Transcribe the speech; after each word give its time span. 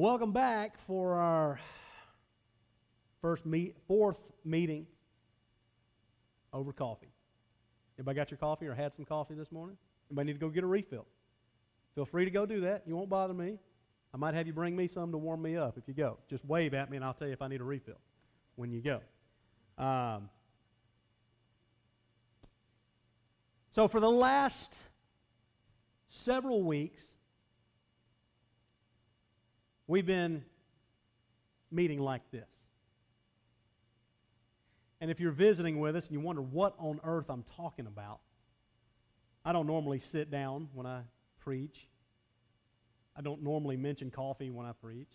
Welcome 0.00 0.32
back 0.32 0.78
for 0.86 1.16
our 1.16 1.60
first 3.20 3.44
meet, 3.44 3.76
fourth 3.86 4.16
meeting 4.46 4.86
over 6.54 6.72
coffee. 6.72 7.12
Everybody 7.96 8.16
got 8.16 8.30
your 8.30 8.38
coffee 8.38 8.66
or 8.66 8.72
had 8.72 8.94
some 8.94 9.04
coffee 9.04 9.34
this 9.34 9.52
morning? 9.52 9.76
Anybody 10.10 10.28
need 10.28 10.32
to 10.32 10.38
go 10.38 10.48
get 10.48 10.64
a 10.64 10.66
refill? 10.66 11.04
Feel 11.94 12.06
free 12.06 12.24
to 12.24 12.30
go 12.30 12.46
do 12.46 12.62
that. 12.62 12.84
You 12.86 12.96
won't 12.96 13.10
bother 13.10 13.34
me. 13.34 13.58
I 14.14 14.16
might 14.16 14.32
have 14.32 14.46
you 14.46 14.54
bring 14.54 14.74
me 14.74 14.86
some 14.86 15.12
to 15.12 15.18
warm 15.18 15.42
me 15.42 15.58
up 15.58 15.76
if 15.76 15.86
you 15.86 15.92
go. 15.92 16.16
Just 16.30 16.46
wave 16.46 16.72
at 16.72 16.90
me 16.90 16.96
and 16.96 17.04
I'll 17.04 17.12
tell 17.12 17.26
you 17.26 17.34
if 17.34 17.42
I 17.42 17.48
need 17.48 17.60
a 17.60 17.64
refill 17.64 18.00
when 18.56 18.72
you 18.72 18.80
go. 18.80 19.00
Um, 19.76 20.30
so, 23.68 23.86
for 23.86 24.00
the 24.00 24.08
last 24.08 24.74
several 26.06 26.62
weeks, 26.62 27.02
we've 29.90 30.06
been 30.06 30.44
meeting 31.72 31.98
like 31.98 32.22
this. 32.30 32.48
And 35.00 35.10
if 35.10 35.18
you're 35.18 35.32
visiting 35.32 35.80
with 35.80 35.96
us 35.96 36.06
and 36.06 36.12
you 36.12 36.20
wonder 36.20 36.42
what 36.42 36.74
on 36.78 37.00
earth 37.02 37.28
I'm 37.28 37.44
talking 37.56 37.86
about, 37.86 38.20
I 39.44 39.52
don't 39.52 39.66
normally 39.66 39.98
sit 39.98 40.30
down 40.30 40.68
when 40.74 40.86
I 40.86 41.00
preach. 41.40 41.88
I 43.16 43.22
don't 43.22 43.42
normally 43.42 43.76
mention 43.76 44.12
coffee 44.12 44.50
when 44.50 44.64
I 44.64 44.72
preach. 44.72 45.10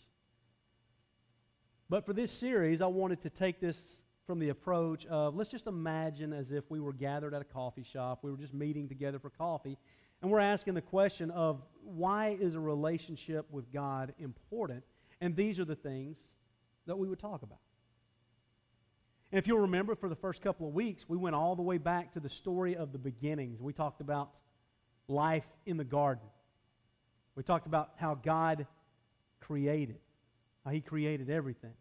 But 1.90 2.06
for 2.06 2.12
this 2.12 2.32
series, 2.32 2.82
I 2.82 2.88
wanted 2.88 3.22
to 3.22 3.30
take 3.30 3.62
this 3.62 4.02
from 4.28 4.40
the 4.40 4.50
approach 4.50 5.06
of 5.06 5.36
let's 5.36 5.52
just 5.52 5.68
imagine 5.68 6.34
as 6.34 6.52
if 6.52 6.70
we 6.70 6.82
were 6.82 6.94
gathered 6.94 7.34
at 7.34 7.42
a 7.42 7.46
coffee 7.46 7.84
shop. 7.84 8.20
We 8.24 8.32
were 8.32 8.38
just 8.38 8.54
meeting 8.54 8.90
together 8.90 9.20
for 9.20 9.30
coffee. 9.30 9.78
And 10.26 10.32
we're 10.32 10.40
asking 10.40 10.74
the 10.74 10.82
question 10.82 11.30
of 11.30 11.62
why 11.84 12.36
is 12.42 12.56
a 12.56 12.60
relationship 12.60 13.46
with 13.52 13.72
God 13.72 14.12
important? 14.18 14.84
And 15.22 15.36
these 15.36 15.60
are 15.60 15.66
the 15.66 15.76
things 15.76 16.18
that 16.88 16.98
we 16.98 17.08
would 17.08 17.20
talk 17.20 17.44
about. 17.44 17.60
And 19.32 19.38
if 19.38 19.46
you'll 19.46 19.60
remember, 19.60 19.94
for 19.94 20.10
the 20.10 20.16
first 20.16 20.42
couple 20.42 20.68
of 20.68 20.74
weeks, 20.74 21.08
we 21.08 21.16
went 21.16 21.36
all 21.36 21.56
the 21.56 21.62
way 21.62 21.78
back 21.78 22.14
to 22.14 22.20
the 22.20 22.28
story 22.28 22.76
of 22.76 22.92
the 22.92 22.98
beginnings. 22.98 23.62
We 23.62 23.72
talked 23.72 24.02
about 24.02 24.32
life 25.08 25.46
in 25.68 25.78
the 25.78 25.84
garden. 25.84 26.26
We 27.36 27.44
talked 27.44 27.68
about 27.68 27.92
how 27.96 28.16
God 28.16 28.66
created, 29.42 30.00
how 30.66 30.72
He 30.72 30.82
created 30.82 31.30
everything. 31.30 31.76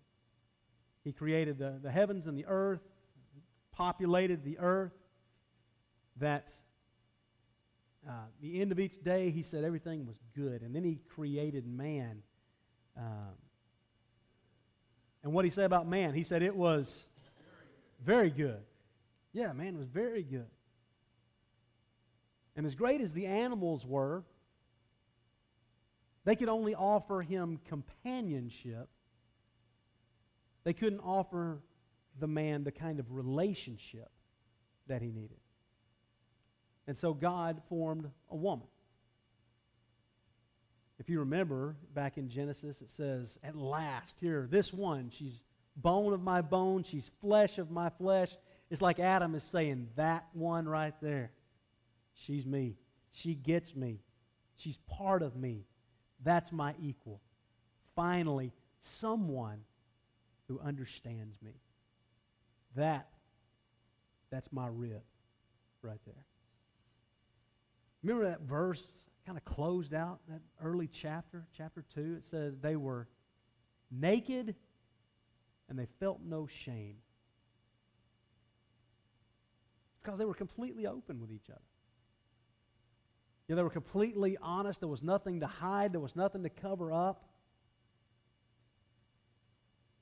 He 1.03 1.13
created 1.13 1.57
the, 1.57 1.79
the 1.83 1.91
heavens 1.91 2.27
and 2.27 2.37
the 2.37 2.45
earth, 2.45 2.83
populated 3.73 4.45
the 4.45 4.59
earth, 4.59 4.93
that 6.19 6.53
uh, 8.09 8.13
the 8.41 8.61
end 8.61 8.73
of 8.73 8.79
each 8.79 9.03
day, 9.03 9.31
He 9.31 9.43
said 9.43 9.65
everything 9.65 10.07
was 10.07 10.17
good. 10.35 10.63
And 10.63 10.75
then 10.75 10.85
He 10.85 11.01
created 11.09 11.67
man. 11.67 12.23
Um, 12.97 13.35
and 15.23 15.33
what 15.33 15.45
He 15.45 15.51
said 15.51 15.65
about 15.65 15.89
man, 15.89 16.15
He 16.15 16.23
said 16.23 16.43
it 16.43 16.55
was 16.55 17.07
very 18.05 18.31
good. 18.31 18.63
Yeah, 19.33 19.53
man 19.53 19.77
was 19.77 19.87
very 19.87 20.23
good. 20.23 20.47
And 22.57 22.67
as 22.67 22.75
great 22.75 23.01
as 23.01 23.13
the 23.13 23.27
animals 23.27 23.85
were, 23.85 24.25
they 26.25 26.37
could 26.37 26.49
only 26.49 26.75
offer 26.75 27.21
him 27.21 27.59
companionship. 27.69 28.89
They 30.63 30.73
couldn't 30.73 31.01
offer 31.01 31.61
the 32.19 32.27
man 32.27 32.65
the 32.65 32.73
kind 32.73 33.01
of 33.01 33.13
relationship 33.13 34.11
that 34.87 35.03
he 35.03 35.11
needed. 35.11 35.39
And 36.87 36.97
so 36.97 37.15
God 37.15 37.63
formed 37.69 38.11
a 38.31 38.37
woman. 38.37 38.67
If 40.99 41.09
you 41.09 41.21
remember 41.21 41.77
back 41.95 42.19
in 42.19 42.29
Genesis, 42.29 42.81
it 42.81 42.91
says, 42.91 43.39
At 43.43 43.57
last, 43.57 44.17
here, 44.21 44.47
this 44.51 44.73
one, 44.73 45.11
she's 45.11 45.43
bone 45.77 46.13
of 46.13 46.23
my 46.23 46.41
bone, 46.41 46.85
she's 46.85 47.11
flesh 47.21 47.59
of 47.59 47.71
my 47.71 47.91
flesh. 47.91 48.31
It's 48.71 48.83
like 48.83 49.01
Adam 49.01 49.35
is 49.35 49.43
saying, 49.43 49.89
That 49.97 50.27
one 50.33 50.69
right 50.69 50.95
there, 51.03 51.31
she's 52.15 52.47
me. 52.47 52.77
She 53.11 53.35
gets 53.35 53.75
me. 53.75 54.01
She's 54.57 54.79
part 54.89 55.23
of 55.23 55.37
me. 55.37 55.65
That's 56.23 56.53
my 56.53 56.75
equal. 56.81 57.21
Finally, 57.97 58.53
someone 58.81 59.61
who 60.49 60.61
understands 60.61 61.41
me. 61.43 61.53
That, 62.77 63.09
that's 64.31 64.51
my 64.53 64.67
rib 64.69 65.03
right 65.83 66.01
there. 66.07 66.25
Remember 68.05 68.29
that 68.29 68.43
verse 68.43 68.85
kind 69.25 69.39
of 69.39 69.45
closed 69.47 69.95
out 69.95 70.21
that 70.29 70.43
early 70.63 70.87
chapter, 70.87 71.47
chapter 71.57 71.83
2? 71.95 72.17
It 72.19 72.25
said 72.27 72.61
they 72.61 72.77
were 72.77 73.09
naked 73.91 74.55
and 75.71 75.79
they 75.79 75.87
felt 75.99 76.21
no 76.23 76.47
shame. 76.47 76.97
Because 80.03 80.19
they 80.19 80.27
were 80.27 80.35
completely 80.35 80.87
open 80.87 81.19
with 81.19 81.33
each 81.33 81.49
other. 81.49 81.63
You 83.49 83.55
know, 83.55 83.57
they 83.57 83.63
were 83.63 83.71
completely 83.71 84.37
honest. 84.43 84.81
There 84.81 84.89
was 84.89 85.03
nothing 85.03 85.41
to 85.41 85.47
hide. 85.47 85.95
There 85.95 86.01
was 86.01 86.15
nothing 86.15 86.43
to 86.43 86.51
cover 86.51 86.93
up. 86.93 87.25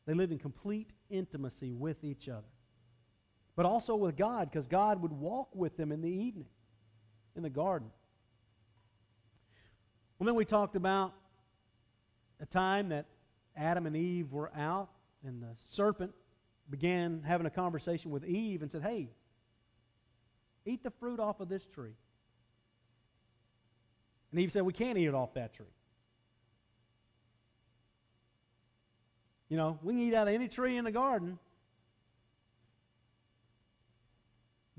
They 0.07 0.15
lived 0.15 0.33
in 0.33 0.41
complete 0.41 0.93
intimacy 1.09 1.73
with 1.73 2.03
each 2.03 2.29
other. 2.29 2.51
But 3.55 3.65
also 3.65 3.95
with 3.95 4.17
God, 4.17 4.51
because 4.51 4.67
God 4.67 5.01
would 5.03 5.13
walk 5.13 5.55
with 5.55 5.77
them 5.77 5.93
in 5.93 6.01
the 6.01 6.11
evening 6.11 6.49
in 7.37 7.43
the 7.43 7.51
garden. 7.51 7.91
Well, 10.19 10.27
then 10.27 10.35
we 10.35 10.45
talked 10.45 10.77
about 10.77 11.15
a 12.41 12.47
time 12.47 12.91
that 12.91 13.07
Adam 13.57 13.87
and 13.87 13.97
Eve 13.97 14.33
were 14.33 14.51
out, 14.57 14.91
and 15.25 15.43
the 15.43 15.55
serpent 15.71 16.13
began 16.71 17.23
having 17.27 17.47
a 17.47 17.51
conversation 17.51 18.11
with 18.11 18.25
Eve 18.25 18.63
and 18.63 18.71
said, 18.71 18.83
Hey, 18.83 19.09
eat 20.65 20.83
the 20.83 20.91
fruit 20.91 21.21
off 21.21 21.41
of 21.41 21.49
this 21.49 21.67
tree. 21.67 21.95
And 24.31 24.41
Eve 24.41 24.53
said, 24.53 24.63
We 24.63 24.73
can't 24.73 24.99
eat 24.99 25.07
it 25.07 25.15
off 25.15 25.35
that 25.35 25.53
tree. 25.53 25.67
You 29.49 29.59
know, 29.59 29.79
we 29.83 29.93
can 29.93 30.03
eat 30.03 30.15
out 30.15 30.29
of 30.29 30.35
any 30.35 30.49
tree 30.49 30.79
in 30.79 30.85
the 30.85 30.91
garden, 30.91 31.39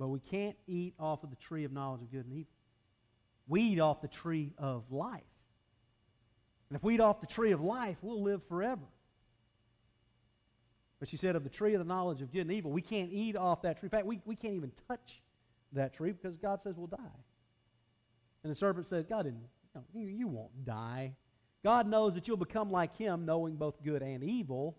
but 0.04 0.10
we 0.10 0.20
can't 0.20 0.58
eat 0.68 0.94
off 1.00 1.24
of 1.24 1.30
the 1.30 1.38
tree 1.38 1.64
of 1.64 1.72
knowledge 1.72 2.02
of 2.02 2.12
good 2.12 2.26
and 2.26 2.34
evil. 2.34 2.52
We 3.48 3.62
eat 3.62 3.80
off 3.80 4.02
the 4.02 4.10
tree 4.10 4.52
of 4.58 4.84
life. 4.92 5.22
And 6.70 6.76
if 6.76 6.84
we 6.84 6.96
eat 6.96 7.00
off 7.00 7.22
the 7.22 7.28
tree 7.28 7.54
of 7.54 7.62
life, 7.62 7.96
we'll 8.02 8.22
live 8.22 8.42
forever. 8.50 8.84
But 11.00 11.08
she 11.08 11.16
said, 11.16 11.38
of 11.38 11.46
the 11.46 11.50
tree 11.50 11.74
of 11.74 11.80
the 11.80 11.86
knowledge 11.86 12.22
of 12.22 12.34
good 12.34 12.42
and 12.42 12.52
evil, 12.52 12.70
we 12.70 12.82
can't 12.82 13.14
eat 13.14 13.38
off 13.38 13.62
that 13.62 13.80
tree. 13.80 13.88
In 13.88 13.92
fact, 13.92 14.06
we, 14.06 14.20
we 14.26 14.36
can't 14.36 14.56
even 14.56 14.74
touch 14.90 15.22
that 15.72 15.94
tree 15.94 16.12
because 16.12 16.36
God 16.36 16.62
says 16.62 16.76
we'll 16.76 16.88
die. 16.88 16.98
And 18.44 18.52
the 18.52 18.58
serpent 18.58 18.90
said, 18.90 19.08
God 19.08 19.24
didn't, 19.24 19.40
you, 19.96 20.08
you 20.08 20.28
won't 20.28 20.66
die. 20.66 21.14
God 21.64 21.88
knows 21.88 22.14
that 22.16 22.28
you'll 22.28 22.36
become 22.36 22.70
like 22.70 22.94
him, 22.98 23.26
knowing 23.26 23.56
both 23.56 23.82
good 23.82 24.02
and 24.02 24.22
evil. 24.22 24.76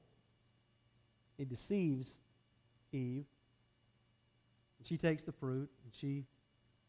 He 1.39 1.47
deceives 1.47 2.11
Eve. 2.93 3.25
She 4.85 4.97
takes 4.97 5.25
the 5.25 5.33
fruit 5.33 5.71
and 5.83 5.93
she 5.93 6.25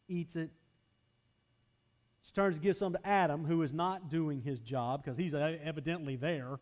eats 0.08 0.36
it. 0.36 0.50
She 2.22 2.32
turns 2.32 2.56
to 2.56 2.62
give 2.62 2.76
some 2.76 2.92
to 2.92 3.06
Adam, 3.06 3.44
who 3.44 3.62
is 3.62 3.72
not 3.72 4.10
doing 4.10 4.40
his 4.40 4.58
job 4.60 5.02
because 5.02 5.16
he's 5.16 5.34
evidently 5.34 6.16
there. 6.16 6.58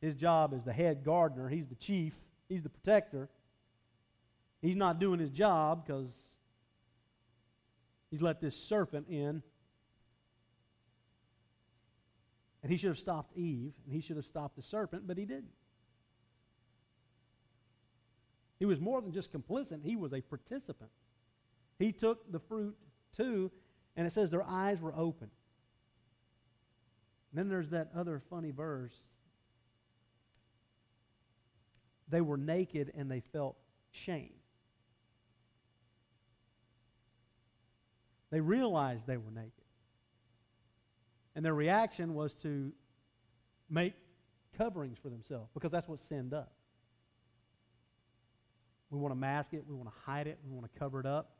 His 0.00 0.14
job 0.14 0.52
is 0.52 0.64
the 0.64 0.72
head 0.72 1.04
gardener, 1.04 1.48
he's 1.48 1.66
the 1.66 1.74
chief, 1.74 2.14
he's 2.48 2.62
the 2.62 2.68
protector. 2.68 3.28
He's 4.62 4.76
not 4.76 4.98
doing 4.98 5.20
his 5.20 5.30
job 5.30 5.86
because 5.86 6.08
He's 8.10 8.22
let 8.22 8.40
this 8.40 8.56
serpent 8.56 9.08
in. 9.08 9.42
And 12.62 12.72
he 12.72 12.76
should 12.76 12.88
have 12.88 12.98
stopped 12.98 13.36
Eve, 13.36 13.72
and 13.84 13.94
he 13.94 14.00
should 14.00 14.16
have 14.16 14.26
stopped 14.26 14.56
the 14.56 14.62
serpent, 14.62 15.06
but 15.06 15.16
he 15.16 15.24
didn't. 15.24 15.52
He 18.58 18.64
was 18.64 18.80
more 18.80 19.00
than 19.00 19.12
just 19.12 19.32
complicit, 19.32 19.82
he 19.82 19.96
was 19.96 20.12
a 20.12 20.20
participant. 20.20 20.90
He 21.78 21.92
took 21.92 22.30
the 22.32 22.38
fruit 22.38 22.76
too, 23.14 23.50
and 23.96 24.06
it 24.06 24.12
says 24.12 24.30
their 24.30 24.46
eyes 24.46 24.80
were 24.80 24.94
open. 24.96 25.30
And 27.30 27.38
then 27.38 27.48
there's 27.48 27.70
that 27.70 27.90
other 27.94 28.22
funny 28.30 28.50
verse. 28.50 28.94
They 32.08 32.20
were 32.20 32.36
naked 32.36 32.92
and 32.96 33.10
they 33.10 33.20
felt 33.20 33.56
shame. 33.90 34.32
They 38.30 38.40
realized 38.40 39.06
they 39.06 39.16
were 39.16 39.30
naked. 39.30 39.52
And 41.34 41.44
their 41.44 41.54
reaction 41.54 42.14
was 42.14 42.32
to 42.42 42.72
make 43.68 43.94
coverings 44.56 44.98
for 44.98 45.10
themselves 45.10 45.50
because 45.52 45.70
that's 45.70 45.88
what 45.88 45.98
sin 45.98 46.30
does. 46.30 46.46
We 48.90 48.98
want 48.98 49.12
to 49.12 49.18
mask 49.18 49.52
it, 49.52 49.64
we 49.66 49.74
want 49.74 49.88
to 49.88 49.94
hide 50.04 50.26
it, 50.26 50.38
we 50.44 50.52
want 50.54 50.72
to 50.72 50.78
cover 50.78 51.00
it 51.00 51.06
up, 51.06 51.30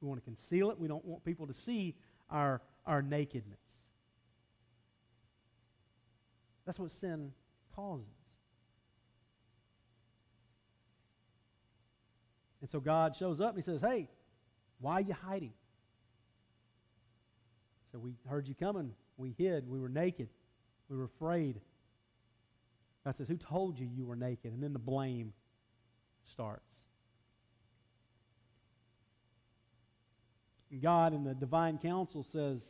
we 0.00 0.08
want 0.08 0.20
to 0.20 0.24
conceal 0.24 0.70
it. 0.70 0.78
We 0.78 0.86
don't 0.86 1.04
want 1.04 1.24
people 1.24 1.46
to 1.46 1.54
see 1.54 1.94
our, 2.30 2.60
our 2.86 3.00
nakedness. 3.00 3.58
That's 6.66 6.78
what 6.78 6.90
sin 6.90 7.32
causes. 7.74 8.06
And 12.60 12.70
so 12.70 12.80
God 12.80 13.14
shows 13.16 13.40
up 13.40 13.50
and 13.50 13.58
he 13.58 13.62
says, 13.62 13.80
Hey, 13.80 14.08
why 14.80 14.94
are 14.94 15.00
you 15.00 15.14
hiding? 15.14 15.52
So 17.92 17.98
we 17.98 18.14
heard 18.26 18.48
you 18.48 18.54
coming. 18.54 18.92
We 19.16 19.34
hid. 19.36 19.68
We 19.68 19.78
were 19.78 19.88
naked. 19.88 20.28
We 20.88 20.96
were 20.96 21.04
afraid. 21.04 21.60
God 23.04 23.16
says, 23.16 23.28
Who 23.28 23.36
told 23.36 23.78
you 23.78 23.86
you 23.86 24.06
were 24.06 24.16
naked? 24.16 24.52
And 24.52 24.62
then 24.62 24.72
the 24.72 24.78
blame 24.78 25.32
starts. 26.30 26.83
And 30.74 30.82
God 30.82 31.14
in 31.14 31.22
the 31.22 31.34
divine 31.34 31.78
council 31.78 32.24
says, 32.24 32.60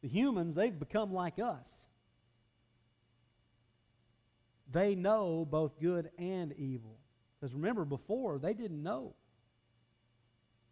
The 0.00 0.08
humans, 0.08 0.54
they've 0.54 0.78
become 0.78 1.12
like 1.12 1.38
us. 1.38 1.68
They 4.72 4.94
know 4.94 5.46
both 5.48 5.78
good 5.78 6.08
and 6.16 6.54
evil. 6.54 6.96
Because 7.38 7.54
remember, 7.54 7.84
before, 7.84 8.38
they 8.38 8.54
didn't 8.54 8.82
know. 8.82 9.12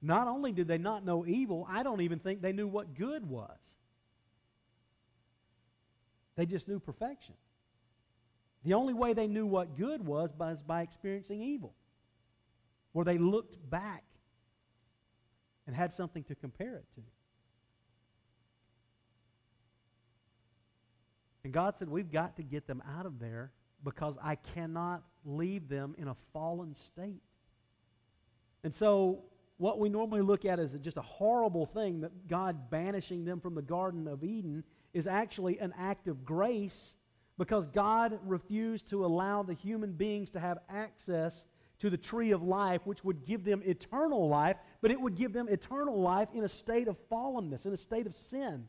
Not 0.01 0.29
only 0.29 0.51
did 0.51 0.67
they 0.67 0.79
not 0.79 1.05
know 1.05 1.27
evil, 1.27 1.67
I 1.69 1.83
don't 1.83 2.01
even 2.01 2.21
think 2.21 2.41
they 2.41 2.55
knew 2.55 2.67
what 2.67 2.95
good 2.95 3.29
was. 3.29 3.59
They 6.37 6.47
just 6.47 6.69
knew 6.69 6.81
perfection. 6.81 7.35
The 8.65 8.73
only 8.73 8.95
way 8.95 9.13
they 9.13 9.27
knew 9.27 9.45
what 9.45 9.77
good 9.77 10.03
was 10.03 10.31
was 10.39 10.63
by 10.63 10.81
experiencing 10.81 11.43
evil, 11.43 11.75
where 12.93 13.05
they 13.05 13.19
looked 13.19 13.59
back 13.69 14.05
and 15.67 15.77
had 15.77 15.93
something 15.93 16.25
to 16.25 16.35
compare 16.35 16.77
it 16.77 16.85
to. 16.95 17.03
And 21.45 21.53
God 21.53 21.77
said, 21.77 21.89
We've 21.89 22.11
got 22.11 22.37
to 22.37 22.43
get 22.43 22.67
them 22.67 22.83
out 22.97 23.07
of 23.07 23.19
there 23.19 23.51
because 23.85 24.17
I 24.23 24.37
cannot 24.37 25.03
leave 25.25 25.69
them 25.69 25.95
in 25.99 26.09
a 26.09 26.17
fallen 26.33 26.75
state. 26.75 27.23
And 28.65 28.75
so, 28.75 29.25
what 29.59 29.79
we 29.79 29.89
normally 29.89 30.23
look 30.23 30.45
at 30.45 30.59
as 30.59 30.71
just 30.83 30.97
a 30.97 31.03
horrible 31.03 31.67
thing 31.67 32.01
that 32.01 32.29
God 32.29 32.71
banishing 32.71 33.25
them 33.25 33.41
from 33.41 33.55
the 33.55 33.63
Garden 33.63 34.09
of 34.09 34.25
Eden 34.25 34.65
is 34.93 35.07
actually 35.07 35.59
an 35.59 35.73
act 35.79 36.09
of 36.09 36.25
grace 36.25 36.97
because 37.39 37.67
God 37.67 38.19
refused 38.25 38.89
to 38.89 39.05
allow 39.05 39.43
the 39.43 39.55
human 39.55 39.93
beings 39.93 40.31
to 40.31 40.41
have 40.41 40.59
access 40.69 41.47
to 41.83 41.91
the 41.91 41.97
tree 41.97 42.31
of 42.31 42.45
life, 42.45 42.81
which 42.85 43.03
would 43.03 43.27
give 43.27 43.43
them 43.43 43.61
eternal 43.65 44.29
life, 44.29 44.57
but 44.81 44.93
it 44.93 45.01
would 45.01 45.17
give 45.17 45.33
them 45.33 45.49
eternal 45.49 46.01
life 46.01 46.29
in 46.33 46.45
a 46.45 46.49
state 46.49 46.87
of 46.87 46.97
fallenness, 47.11 47.67
in 47.67 47.73
a 47.73 47.77
state 47.77 48.07
of 48.07 48.15
sin. 48.15 48.69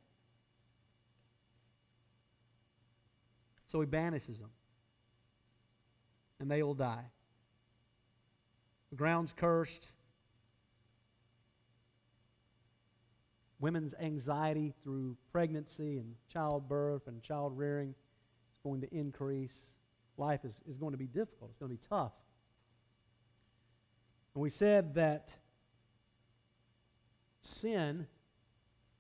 So 3.68 3.80
he 3.82 3.86
banishes 3.86 4.40
them, 4.40 4.50
and 6.40 6.50
they 6.50 6.64
will 6.64 6.74
die. 6.74 7.06
The 8.90 8.96
ground's 8.96 9.32
cursed. 9.32 9.88
Women's 13.60 13.94
anxiety 14.02 14.74
through 14.84 15.18
pregnancy 15.32 16.00
and 16.00 16.16
childbirth 16.32 17.06
and 17.06 17.22
child 17.22 17.56
rearing 17.56 17.94
is 18.52 18.60
going 18.64 18.82
to 18.82 18.92
increase. 18.92 19.56
Life 20.18 20.46
is, 20.46 20.60
is 20.68 20.80
going 20.80 20.94
to 20.94 20.98
be 20.98 21.06
difficult. 21.06 21.52
It's 21.52 21.60
going 21.60 21.70
to 21.70 21.78
be 21.78 21.88
tough. 21.88 22.14
And 24.34 24.42
we 24.42 24.50
said 24.50 24.96
that 24.96 25.34
sin 27.42 28.08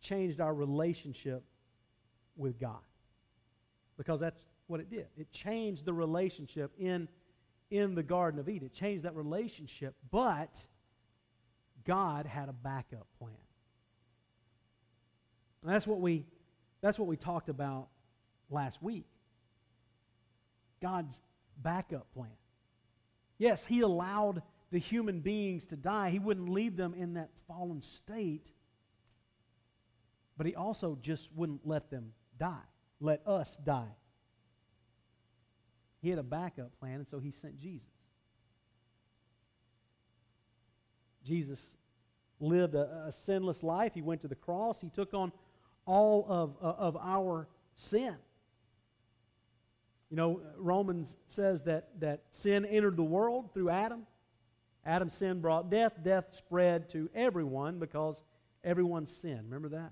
changed 0.02 0.40
our 0.40 0.54
relationship 0.54 1.44
with 2.36 2.60
God. 2.60 2.80
Because 3.98 4.20
that's 4.20 4.40
what 4.68 4.80
it 4.80 4.90
did. 4.90 5.08
It 5.18 5.32
changed 5.32 5.86
the 5.86 5.94
relationship 5.94 6.72
in, 6.78 7.08
in 7.70 7.96
the 7.96 8.04
Garden 8.04 8.40
of 8.40 8.50
Eden. 8.50 8.68
It 8.68 8.74
changed 8.74 9.04
that 9.06 9.16
relationship, 9.16 9.96
but 10.12 10.60
God 11.86 12.26
had 12.26 12.50
a 12.50 12.54
backup 12.54 13.08
plan. 13.20 13.36
And 15.62 15.72
that's 15.72 15.88
what 15.88 16.00
we 16.00 16.26
that's 16.82 17.00
what 17.00 17.08
we 17.08 17.16
talked 17.16 17.48
about 17.48 17.88
last 18.50 18.84
week. 18.84 19.06
God's 20.82 21.18
backup 21.62 22.12
plan. 22.14 22.36
Yes, 23.38 23.66
He 23.66 23.80
allowed 23.80 24.42
the 24.74 24.80
human 24.80 25.20
beings 25.20 25.68
to 25.68 25.76
die, 25.76 26.10
He 26.10 26.18
wouldn't 26.18 26.50
leave 26.50 26.76
them 26.76 26.96
in 26.96 27.14
that 27.14 27.30
fallen 27.48 27.80
state, 27.80 28.52
but 30.36 30.48
He 30.48 30.56
also 30.56 30.98
just 31.00 31.30
wouldn't 31.36 31.62
let 31.64 31.92
them 31.92 32.12
die, 32.40 32.66
let 33.00 33.22
us 33.28 33.56
die. 33.64 33.96
He 36.02 36.10
had 36.10 36.18
a 36.18 36.24
backup 36.24 36.78
plan, 36.80 36.96
and 36.96 37.08
so 37.08 37.20
He 37.20 37.30
sent 37.30 37.60
Jesus. 37.60 37.88
Jesus 41.24 41.78
lived 42.40 42.74
a, 42.74 43.06
a, 43.08 43.12
sinless 43.12 43.62
life. 43.62 43.94
He 43.94 44.02
went 44.02 44.22
to 44.22 44.28
the 44.28 44.36
cross. 44.36 44.82
He 44.82 44.90
took 44.90 45.14
on 45.14 45.32
all 45.86 46.26
of, 46.28 46.58
uh, 46.62 46.74
of 46.80 46.98
our 46.98 47.48
sin. 47.76 48.16
You 50.10 50.18
know, 50.18 50.42
Romans 50.58 51.16
says 51.28 51.62
that, 51.64 51.90
that 52.00 52.24
sin 52.32 52.66
entered 52.66 52.98
the 52.98 53.04
world 53.04 53.54
through 53.54 53.70
Adam. 53.70 54.08
Adam's 54.86 55.14
sin 55.14 55.40
brought 55.40 55.70
death. 55.70 55.94
Death 56.04 56.34
spread 56.34 56.90
to 56.90 57.10
everyone 57.16 57.80
because 57.80 58.22
everyone 58.64 59.06
sinned. 59.06 59.46
Remember 59.46 59.70
that? 59.70 59.92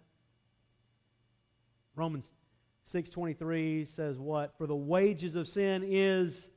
Romans 1.96 2.32
6.23 2.92 3.88
says 3.88 4.18
what? 4.18 4.58
For 4.58 4.68
the 4.68 4.76
wages 4.76 5.36
of 5.36 5.48
sin 5.48 5.84
is 5.86 6.50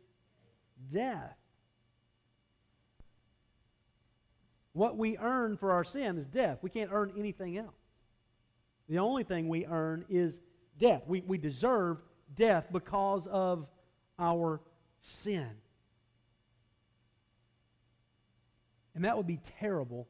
death. 0.92 1.36
What 4.72 4.96
we 4.96 5.16
earn 5.18 5.56
for 5.56 5.72
our 5.72 5.84
sin 5.84 6.18
is 6.18 6.26
death. 6.26 6.58
We 6.62 6.70
can't 6.70 6.90
earn 6.92 7.12
anything 7.16 7.56
else. 7.56 7.76
The 8.88 8.98
only 8.98 9.22
thing 9.22 9.48
we 9.48 9.64
earn 9.66 10.04
is 10.08 10.40
death. 10.78 11.02
We, 11.06 11.20
we 11.20 11.38
deserve 11.38 11.98
death 12.34 12.66
because 12.72 13.26
of 13.28 13.66
our 14.18 14.60
sin. 15.00 15.50
And 18.94 19.04
that 19.04 19.16
would 19.16 19.26
be 19.26 19.40
terrible 19.58 20.06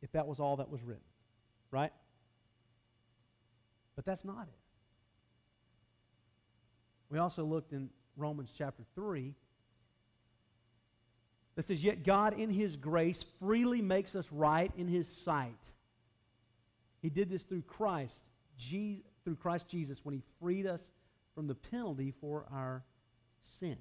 if 0.00 0.12
that 0.12 0.26
was 0.26 0.40
all 0.40 0.56
that 0.56 0.70
was 0.70 0.82
written, 0.82 1.02
right? 1.70 1.92
But 3.94 4.04
that's 4.04 4.24
not 4.24 4.42
it. 4.42 4.58
We 7.10 7.18
also 7.18 7.44
looked 7.44 7.72
in 7.72 7.90
Romans 8.16 8.50
chapter 8.56 8.82
3 8.94 9.34
that 11.56 11.66
says, 11.66 11.84
Yet 11.84 12.04
God 12.04 12.38
in 12.38 12.48
his 12.50 12.76
grace 12.76 13.24
freely 13.38 13.82
makes 13.82 14.14
us 14.14 14.26
right 14.30 14.70
in 14.76 14.88
his 14.88 15.06
sight. 15.06 15.52
He 17.02 17.10
did 17.10 17.28
this 17.28 17.42
through 17.42 17.62
Christ, 17.62 18.30
through 19.24 19.36
Christ 19.36 19.68
Jesus, 19.68 20.00
when 20.04 20.14
he 20.14 20.22
freed 20.40 20.66
us 20.66 20.92
from 21.34 21.46
the 21.46 21.54
penalty 21.54 22.14
for 22.20 22.46
our 22.52 22.82
sin. 23.42 23.76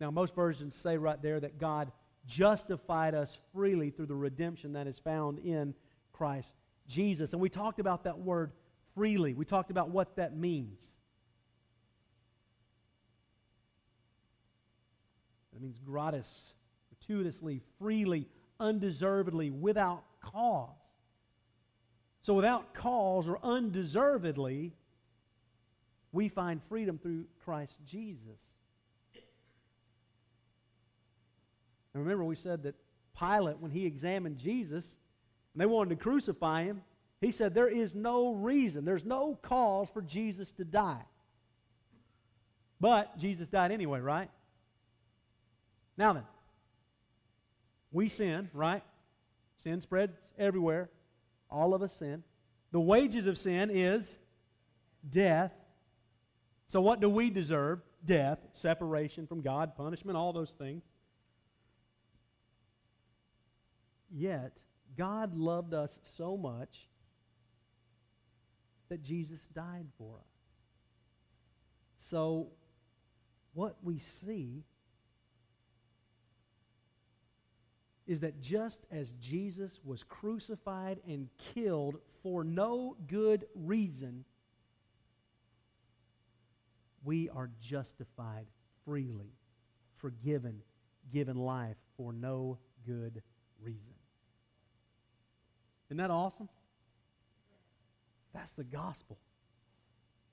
Now, 0.00 0.10
most 0.10 0.34
versions 0.34 0.74
say 0.74 0.96
right 0.96 1.20
there 1.20 1.40
that 1.40 1.58
God 1.58 1.90
justified 2.26 3.14
us 3.14 3.36
freely 3.52 3.90
through 3.90 4.06
the 4.06 4.14
redemption 4.14 4.72
that 4.74 4.86
is 4.86 4.98
found 4.98 5.38
in 5.40 5.74
Christ 6.12 6.54
Jesus. 6.86 7.32
And 7.32 7.42
we 7.42 7.48
talked 7.48 7.80
about 7.80 8.04
that 8.04 8.18
word 8.18 8.52
freely. 8.94 9.34
We 9.34 9.44
talked 9.44 9.70
about 9.70 9.90
what 9.90 10.16
that 10.16 10.36
means. 10.36 10.82
It 15.54 15.60
means 15.60 15.78
gratis, 15.78 16.54
gratuitously, 16.90 17.60
freely, 17.78 18.26
undeservedly, 18.58 19.50
without 19.50 20.02
cause. 20.20 20.70
So, 22.22 22.34
without 22.34 22.72
cause 22.72 23.26
or 23.26 23.38
undeservedly, 23.42 24.72
we 26.12 26.28
find 26.28 26.60
freedom 26.68 26.98
through 26.98 27.24
Christ 27.44 27.78
Jesus. 27.84 28.38
And 31.94 32.02
remember, 32.02 32.24
we 32.24 32.36
said 32.36 32.62
that 32.64 32.74
Pilate, 33.18 33.58
when 33.58 33.70
he 33.70 33.86
examined 33.86 34.38
Jesus, 34.38 34.96
and 35.52 35.60
they 35.60 35.66
wanted 35.66 35.90
to 35.90 36.02
crucify 36.02 36.64
him, 36.64 36.82
he 37.20 37.30
said, 37.30 37.54
There 37.54 37.68
is 37.68 37.94
no 37.94 38.34
reason, 38.34 38.84
there's 38.84 39.04
no 39.04 39.38
cause 39.42 39.90
for 39.90 40.02
Jesus 40.02 40.52
to 40.52 40.64
die. 40.64 41.04
But 42.80 43.16
Jesus 43.16 43.48
died 43.48 43.70
anyway, 43.70 44.00
right? 44.00 44.28
Now 45.96 46.14
then, 46.14 46.24
we 47.92 48.08
sin, 48.08 48.50
right? 48.52 48.82
Sin 49.56 49.80
spreads 49.80 50.16
everywhere. 50.38 50.90
All 51.50 51.74
of 51.74 51.82
us 51.82 51.92
sin. 51.92 52.24
The 52.72 52.80
wages 52.80 53.26
of 53.26 53.38
sin 53.38 53.70
is 53.70 54.16
death. 55.08 55.52
So, 56.66 56.80
what 56.80 57.00
do 57.00 57.08
we 57.08 57.30
deserve? 57.30 57.80
Death, 58.04 58.38
separation 58.52 59.28
from 59.28 59.42
God, 59.42 59.76
punishment, 59.76 60.16
all 60.16 60.32
those 60.32 60.52
things. 60.58 60.82
Yet, 64.14 64.58
God 64.96 65.34
loved 65.34 65.72
us 65.72 65.98
so 66.16 66.36
much 66.36 66.88
that 68.90 69.02
Jesus 69.02 69.46
died 69.54 69.86
for 69.96 70.16
us. 70.16 70.26
so, 72.10 72.48
what 73.54 73.76
we 73.82 73.98
see 73.98 74.64
is 78.06 78.20
that 78.20 78.40
just 78.40 78.80
as 78.90 79.12
Jesus 79.20 79.78
was 79.84 80.02
crucified 80.02 81.00
and 81.06 81.28
killed 81.54 81.96
for 82.22 82.44
no 82.44 82.96
good 83.06 83.46
reason, 83.54 84.24
we 87.04 87.28
are 87.30 87.50
justified 87.60 88.46
freely, 88.84 89.32
forgiven, 89.96 90.60
given 91.12 91.36
life 91.36 91.76
for 91.96 92.12
no 92.12 92.58
good 92.86 93.22
reason. 93.62 94.01
Isn't 95.92 95.98
that 95.98 96.10
awesome? 96.10 96.48
That's 98.32 98.52
the 98.52 98.64
gospel. 98.64 99.18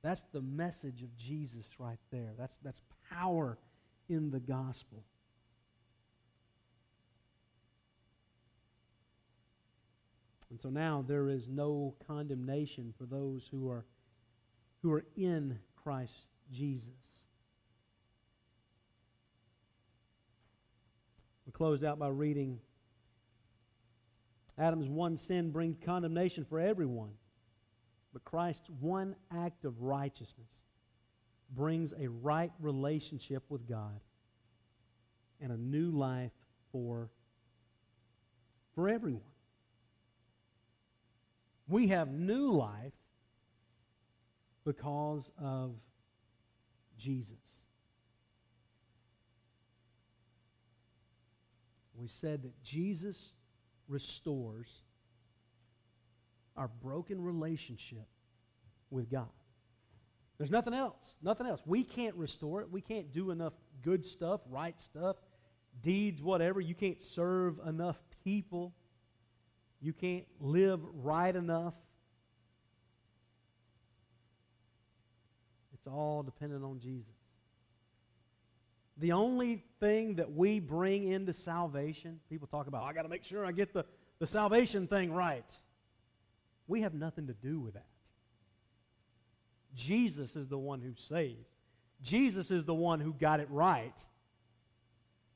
That's 0.01 0.23
the 0.31 0.39
message 0.39 1.03
of 1.03 1.13
Jesus 1.17 1.65
right 1.77 1.99
there. 2.11 2.29
That's, 2.37 2.55
that's 2.63 2.79
power 3.11 3.57
in 4.07 4.31
the 4.31 4.39
gospel. 4.39 5.03
And 10.49 10.61
so 10.61 10.69
now 10.69 11.03
there 11.05 11.27
is 11.27 11.49
no 11.49 11.93
condemnation 12.07 12.93
for 12.97 13.03
those 13.03 13.45
who 13.51 13.69
are, 13.69 13.83
who 14.81 14.93
are 14.93 15.03
in 15.17 15.59
Christ 15.83 16.27
Jesus. 16.53 16.87
We 21.45 21.51
closed 21.51 21.83
out 21.83 21.99
by 21.99 22.07
reading 22.07 22.61
Adam's 24.59 24.89
one 24.89 25.15
sin 25.15 25.51
brings 25.51 25.77
condemnation 25.83 26.45
for 26.45 26.59
everyone. 26.59 27.11
But 28.11 28.25
Christ's 28.25 28.69
one 28.79 29.15
act 29.31 29.65
of 29.65 29.81
righteousness 29.81 30.51
brings 31.55 31.93
a 31.97 32.07
right 32.07 32.51
relationship 32.59 33.43
with 33.49 33.67
God 33.67 33.99
and 35.41 35.51
a 35.51 35.57
new 35.57 35.91
life 35.91 36.31
for, 36.71 37.09
for 38.75 38.89
everyone. 38.89 39.21
We 41.67 41.87
have 41.87 42.11
new 42.11 42.51
life 42.51 42.93
because 44.65 45.31
of 45.41 45.75
Jesus. 46.97 47.35
We 51.95 52.07
said 52.07 52.43
that 52.43 52.63
Jesus 52.63 53.33
restores 53.89 54.67
our 56.55 56.69
broken 56.81 57.21
relationship 57.21 58.07
with 58.89 59.09
God. 59.09 59.27
There's 60.37 60.51
nothing 60.51 60.73
else. 60.73 61.15
Nothing 61.21 61.47
else. 61.47 61.61
We 61.65 61.83
can't 61.83 62.15
restore 62.15 62.61
it. 62.61 62.71
We 62.71 62.81
can't 62.81 63.11
do 63.11 63.31
enough 63.31 63.53
good 63.83 64.05
stuff, 64.05 64.39
right 64.49 64.79
stuff, 64.79 65.17
deeds, 65.81 66.21
whatever. 66.21 66.61
You 66.61 66.75
can't 66.75 67.01
serve 67.01 67.59
enough 67.67 67.97
people. 68.23 68.73
You 69.81 69.93
can't 69.93 70.25
live 70.39 70.79
right 70.93 71.35
enough. 71.35 71.73
It's 75.73 75.87
all 75.87 76.23
dependent 76.23 76.63
on 76.63 76.79
Jesus. 76.79 77.18
The 78.99 79.13
only 79.13 79.63
thing 79.79 80.15
that 80.15 80.33
we 80.33 80.59
bring 80.59 81.07
into 81.07 81.31
salvation, 81.31 82.19
people 82.29 82.47
talk 82.47 82.67
about, 82.67 82.83
I 82.83 82.93
got 82.93 83.03
to 83.03 83.09
make 83.09 83.23
sure 83.23 83.45
I 83.45 83.51
get 83.51 83.73
the, 83.73 83.85
the 84.19 84.27
salvation 84.27 84.87
thing 84.87 85.13
right. 85.13 85.49
We 86.67 86.81
have 86.81 86.93
nothing 86.93 87.27
to 87.27 87.33
do 87.33 87.59
with 87.59 87.75
that. 87.75 87.87
Jesus 89.73 90.35
is 90.35 90.47
the 90.47 90.57
one 90.57 90.81
who 90.81 90.93
saves. 90.95 91.47
Jesus 92.01 92.51
is 92.51 92.65
the 92.65 92.73
one 92.73 92.99
who 92.99 93.13
got 93.13 93.39
it 93.39 93.47
right. 93.49 93.95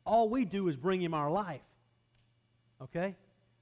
All 0.05 0.27
we 0.27 0.43
do 0.43 0.67
is 0.67 0.75
bring 0.75 1.01
him 1.01 1.13
our 1.13 1.31
life. 1.31 1.61
Okay? 2.81 3.15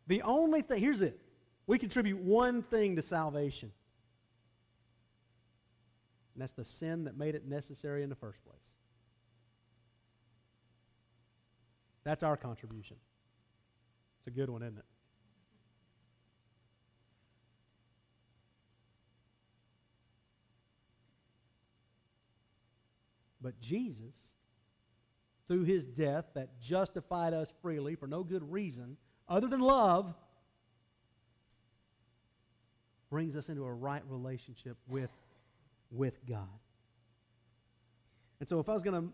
The 0.08 0.24
only 0.24 0.64
thing, 0.64 0.80
here's 0.80 1.02
it. 1.02 1.20
We 1.68 1.78
contribute 1.78 2.18
one 2.18 2.64
thing 2.64 2.96
to 2.96 3.02
salvation. 3.04 3.72
And 6.34 6.42
that's 6.42 6.54
the 6.54 6.66
sin 6.66 7.04
that 7.04 7.18
made 7.18 7.36
it 7.36 7.48
necessary 7.48 8.02
in 8.02 8.10
the 8.10 8.16
first 8.16 8.44
place. 8.44 8.58
That's 12.04 12.24
our 12.24 12.36
contribution. 12.36 12.98
It's 14.20 14.28
a 14.28 14.32
good 14.32 14.50
one, 14.50 14.64
isn't 14.64 14.78
it? 14.78 14.86
But 23.42 23.60
Jesus, 23.60 24.16
through 25.48 25.64
his 25.64 25.86
death 25.86 26.26
that 26.36 26.60
justified 26.62 27.34
us 27.34 27.52
freely 27.62 27.96
for 27.96 28.08
no 28.08 28.24
good 28.24 28.50
reason 28.52 28.98
other 29.28 29.48
than 29.48 29.60
love, 29.60 30.14
brings 33.10 33.36
us 33.36 33.50
into 33.50 33.66
a 33.66 33.74
right 33.74 34.04
relationship 34.08 34.78
with, 34.88 35.10
with 35.92 36.14
God. 36.28 36.48
And 38.40 38.48
so, 38.48 38.60
if 38.60 38.70
I 38.70 38.74
was 38.74 38.84
going 38.84 39.02
to 39.02 39.10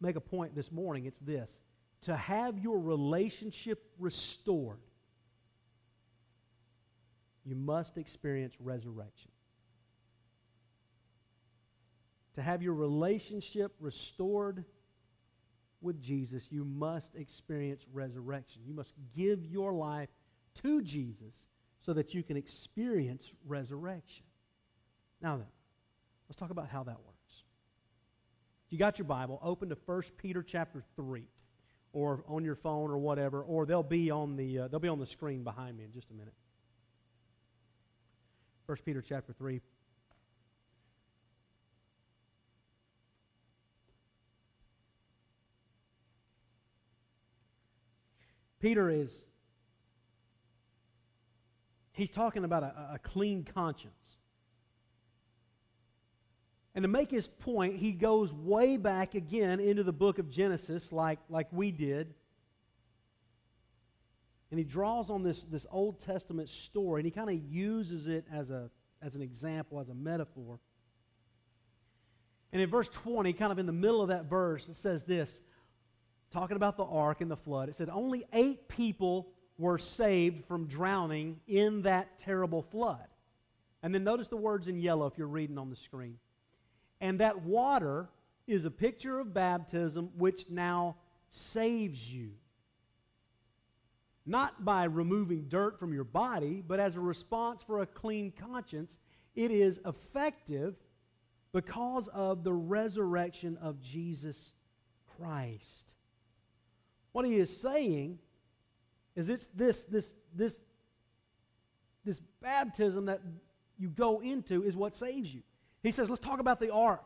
make 0.00 0.16
a 0.16 0.20
point 0.20 0.54
this 0.54 0.70
morning, 0.70 1.06
it's 1.06 1.20
this 1.20 1.50
to 2.04 2.16
have 2.16 2.58
your 2.58 2.78
relationship 2.78 3.82
restored, 3.98 4.78
you 7.44 7.56
must 7.56 7.96
experience 7.96 8.54
resurrection. 8.60 9.30
To 12.34 12.42
have 12.42 12.62
your 12.62 12.74
relationship 12.74 13.72
restored 13.80 14.64
with 15.80 16.02
Jesus, 16.02 16.46
you 16.50 16.64
must 16.64 17.14
experience 17.14 17.86
resurrection. 17.92 18.62
You 18.66 18.74
must 18.74 18.92
give 19.16 19.44
your 19.46 19.72
life 19.72 20.08
to 20.62 20.82
Jesus 20.82 21.34
so 21.86 21.94
that 21.94 22.12
you 22.12 22.22
can 22.22 22.36
experience 22.36 23.32
resurrection. 23.46 24.24
Now 25.22 25.36
then, 25.36 25.46
let's 26.28 26.38
talk 26.38 26.50
about 26.50 26.68
how 26.68 26.82
that 26.82 26.98
works. 27.04 27.42
You 28.68 28.78
got 28.78 28.98
your 28.98 29.06
Bible, 29.06 29.38
open 29.42 29.68
to 29.70 29.76
1 29.86 30.02
Peter 30.18 30.42
chapter 30.42 30.82
3 30.96 31.28
or 31.94 32.24
on 32.28 32.44
your 32.44 32.56
phone 32.56 32.90
or 32.90 32.98
whatever, 32.98 33.42
or 33.42 33.64
they'll 33.64 33.82
be 33.82 34.10
on 34.10 34.36
the, 34.36 34.58
uh, 34.58 34.68
they'll 34.68 34.80
be 34.80 34.88
on 34.88 34.98
the 34.98 35.06
screen 35.06 35.44
behind 35.44 35.78
me 35.78 35.84
in 35.84 35.92
just 35.92 36.10
a 36.10 36.12
minute. 36.12 36.34
1 38.66 38.78
Peter 38.84 39.00
chapter 39.00 39.32
3, 39.32 39.60
Peter 48.60 48.90
is, 48.90 49.26
he's 51.92 52.10
talking 52.10 52.44
about 52.44 52.62
a, 52.62 52.94
a 52.94 52.98
clean 52.98 53.46
conscience. 53.54 53.92
And 56.74 56.82
to 56.82 56.88
make 56.88 57.10
his 57.10 57.28
point, 57.28 57.76
he 57.76 57.92
goes 57.92 58.32
way 58.32 58.76
back 58.76 59.14
again 59.14 59.60
into 59.60 59.84
the 59.84 59.92
book 59.92 60.18
of 60.18 60.28
Genesis, 60.28 60.90
like, 60.90 61.20
like 61.28 61.46
we 61.52 61.70
did. 61.70 62.12
And 64.50 64.58
he 64.58 64.64
draws 64.64 65.08
on 65.08 65.22
this, 65.22 65.44
this 65.44 65.66
Old 65.70 66.00
Testament 66.00 66.48
story, 66.48 67.00
and 67.00 67.06
he 67.06 67.12
kind 67.12 67.30
of 67.30 67.36
uses 67.36 68.08
it 68.08 68.24
as, 68.32 68.50
a, 68.50 68.70
as 69.00 69.14
an 69.14 69.22
example, 69.22 69.80
as 69.80 69.88
a 69.88 69.94
metaphor. 69.94 70.58
And 72.52 72.60
in 72.60 72.68
verse 72.68 72.88
20, 72.88 73.32
kind 73.32 73.52
of 73.52 73.58
in 73.58 73.66
the 73.66 73.72
middle 73.72 74.02
of 74.02 74.08
that 74.08 74.26
verse, 74.26 74.68
it 74.68 74.76
says 74.76 75.04
this 75.04 75.40
talking 76.32 76.56
about 76.56 76.76
the 76.76 76.84
ark 76.84 77.20
and 77.20 77.30
the 77.30 77.36
flood, 77.36 77.68
it 77.68 77.76
said 77.76 77.88
only 77.88 78.24
eight 78.32 78.68
people 78.68 79.28
were 79.56 79.78
saved 79.78 80.44
from 80.46 80.66
drowning 80.66 81.40
in 81.46 81.82
that 81.82 82.18
terrible 82.18 82.62
flood. 82.62 83.06
And 83.82 83.94
then 83.94 84.02
notice 84.02 84.28
the 84.28 84.36
words 84.36 84.66
in 84.66 84.80
yellow 84.80 85.06
if 85.06 85.16
you're 85.16 85.28
reading 85.28 85.58
on 85.58 85.70
the 85.70 85.76
screen. 85.76 86.18
And 87.04 87.20
that 87.20 87.42
water 87.42 88.08
is 88.46 88.64
a 88.64 88.70
picture 88.70 89.20
of 89.20 89.34
baptism 89.34 90.08
which 90.16 90.48
now 90.48 90.96
saves 91.28 92.10
you. 92.10 92.30
Not 94.24 94.64
by 94.64 94.84
removing 94.84 95.44
dirt 95.50 95.78
from 95.78 95.92
your 95.92 96.04
body, 96.04 96.64
but 96.66 96.80
as 96.80 96.96
a 96.96 97.00
response 97.00 97.62
for 97.62 97.82
a 97.82 97.86
clean 97.86 98.32
conscience. 98.32 99.00
It 99.36 99.50
is 99.50 99.80
effective 99.84 100.76
because 101.52 102.08
of 102.08 102.42
the 102.42 102.54
resurrection 102.54 103.58
of 103.60 103.82
Jesus 103.82 104.54
Christ. 105.18 105.92
What 107.12 107.26
he 107.26 107.36
is 107.36 107.54
saying 107.54 108.18
is 109.14 109.28
it's 109.28 109.48
this, 109.54 109.84
this, 109.84 110.14
this, 110.34 110.62
this 112.02 112.22
baptism 112.40 113.04
that 113.04 113.20
you 113.78 113.90
go 113.90 114.20
into 114.20 114.64
is 114.64 114.74
what 114.74 114.94
saves 114.94 115.34
you. 115.34 115.42
He 115.84 115.92
says, 115.92 116.08
let's 116.08 116.20
talk 116.20 116.40
about 116.40 116.58
the 116.58 116.72
ark. 116.72 117.04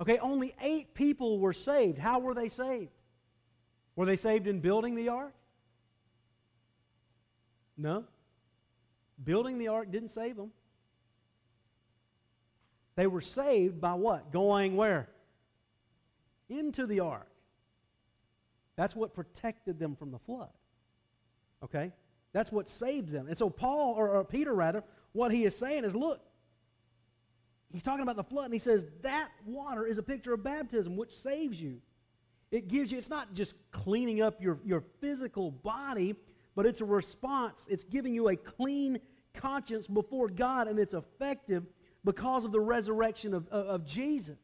Okay, 0.00 0.18
only 0.18 0.54
eight 0.62 0.94
people 0.94 1.38
were 1.38 1.52
saved. 1.52 1.98
How 1.98 2.18
were 2.18 2.34
they 2.34 2.48
saved? 2.48 2.90
Were 3.94 4.06
they 4.06 4.16
saved 4.16 4.46
in 4.46 4.60
building 4.60 4.94
the 4.94 5.10
ark? 5.10 5.34
No. 7.76 8.04
Building 9.22 9.58
the 9.58 9.68
ark 9.68 9.92
didn't 9.92 10.08
save 10.08 10.36
them. 10.36 10.52
They 12.96 13.06
were 13.06 13.20
saved 13.20 13.80
by 13.80 13.94
what? 13.94 14.32
Going 14.32 14.74
where? 14.74 15.08
Into 16.48 16.86
the 16.86 17.00
ark. 17.00 17.28
That's 18.76 18.96
what 18.96 19.14
protected 19.14 19.78
them 19.78 19.96
from 19.96 20.12
the 20.12 20.18
flood. 20.18 20.50
Okay? 21.62 21.92
That's 22.32 22.50
what 22.50 22.68
saved 22.68 23.10
them. 23.10 23.26
And 23.26 23.36
so, 23.36 23.50
Paul, 23.50 23.94
or, 23.98 24.08
or 24.08 24.24
Peter 24.24 24.54
rather, 24.54 24.82
what 25.12 25.30
he 25.30 25.44
is 25.44 25.56
saying 25.56 25.84
is 25.84 25.94
look, 25.94 26.22
he's 27.72 27.82
talking 27.82 28.02
about 28.02 28.16
the 28.16 28.24
flood, 28.24 28.46
and 28.46 28.54
he 28.54 28.60
says 28.60 28.86
that 29.02 29.28
water 29.44 29.86
is 29.86 29.98
a 29.98 30.02
picture 30.02 30.32
of 30.32 30.42
baptism, 30.42 30.96
which 30.96 31.12
saves 31.12 31.60
you. 31.60 31.80
It 32.50 32.68
gives 32.68 32.90
you, 32.90 32.98
it's 32.98 33.10
not 33.10 33.34
just 33.34 33.54
cleaning 33.70 34.22
up 34.22 34.40
your, 34.40 34.58
your 34.64 34.82
physical 35.00 35.50
body, 35.50 36.14
but 36.54 36.66
it's 36.66 36.80
a 36.80 36.84
response. 36.84 37.66
It's 37.70 37.84
giving 37.84 38.14
you 38.14 38.28
a 38.28 38.36
clean 38.36 38.98
conscience 39.34 39.86
before 39.86 40.28
God, 40.28 40.66
and 40.66 40.78
it's 40.78 40.94
effective 40.94 41.64
because 42.04 42.44
of 42.44 42.52
the 42.52 42.60
resurrection 42.60 43.34
of, 43.34 43.46
of, 43.48 43.66
of 43.66 43.84
Jesus. 43.84 44.38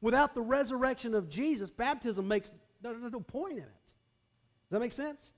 Without 0.00 0.34
the 0.34 0.42
resurrection 0.42 1.14
of 1.14 1.30
Jesus, 1.30 1.70
baptism 1.70 2.28
makes 2.28 2.52
there's 2.82 3.12
no 3.12 3.20
point 3.20 3.54
in 3.54 3.64
it. 3.64 3.64
Does 3.64 4.70
that 4.70 4.80
make 4.80 4.92
sense? 4.92 5.32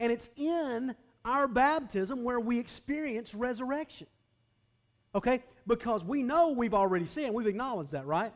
And 0.00 0.10
it's 0.10 0.30
in 0.36 0.94
our 1.24 1.46
baptism 1.46 2.24
where 2.24 2.40
we 2.40 2.58
experience 2.58 3.34
resurrection. 3.34 4.06
Okay? 5.14 5.42
Because 5.66 6.04
we 6.04 6.22
know 6.22 6.50
we've 6.50 6.74
already 6.74 7.06
sinned. 7.06 7.34
We've 7.34 7.46
acknowledged 7.46 7.92
that, 7.92 8.06
right? 8.06 8.32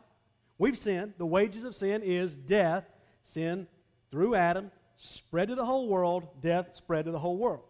We've 0.58 0.78
sinned. 0.78 1.14
The 1.18 1.26
wages 1.26 1.64
of 1.64 1.74
sin 1.74 2.02
is 2.02 2.36
death. 2.36 2.84
Sin 3.24 3.66
through 4.10 4.34
Adam 4.34 4.70
spread 4.96 5.48
to 5.48 5.54
the 5.54 5.64
whole 5.64 5.88
world. 5.88 6.28
Death 6.40 6.70
spread 6.74 7.06
to 7.06 7.10
the 7.10 7.18
whole 7.18 7.36
world. 7.36 7.64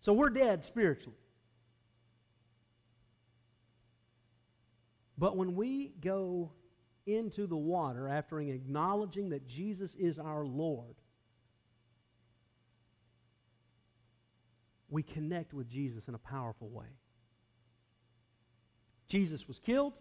So 0.00 0.12
we're 0.12 0.30
dead 0.30 0.64
spiritually. 0.64 1.18
But 5.18 5.36
when 5.36 5.56
we 5.56 5.94
go 6.00 6.52
into 7.06 7.46
the 7.46 7.56
water 7.56 8.08
after 8.08 8.40
acknowledging 8.40 9.30
that 9.30 9.46
Jesus 9.46 9.94
is 9.94 10.18
our 10.18 10.44
Lord, 10.44 10.94
we 14.88 15.02
connect 15.02 15.52
with 15.52 15.68
Jesus 15.68 16.08
in 16.08 16.14
a 16.14 16.18
powerful 16.18 16.68
way. 16.68 16.86
Jesus 19.08 19.46
was 19.46 19.60
killed, 19.60 19.92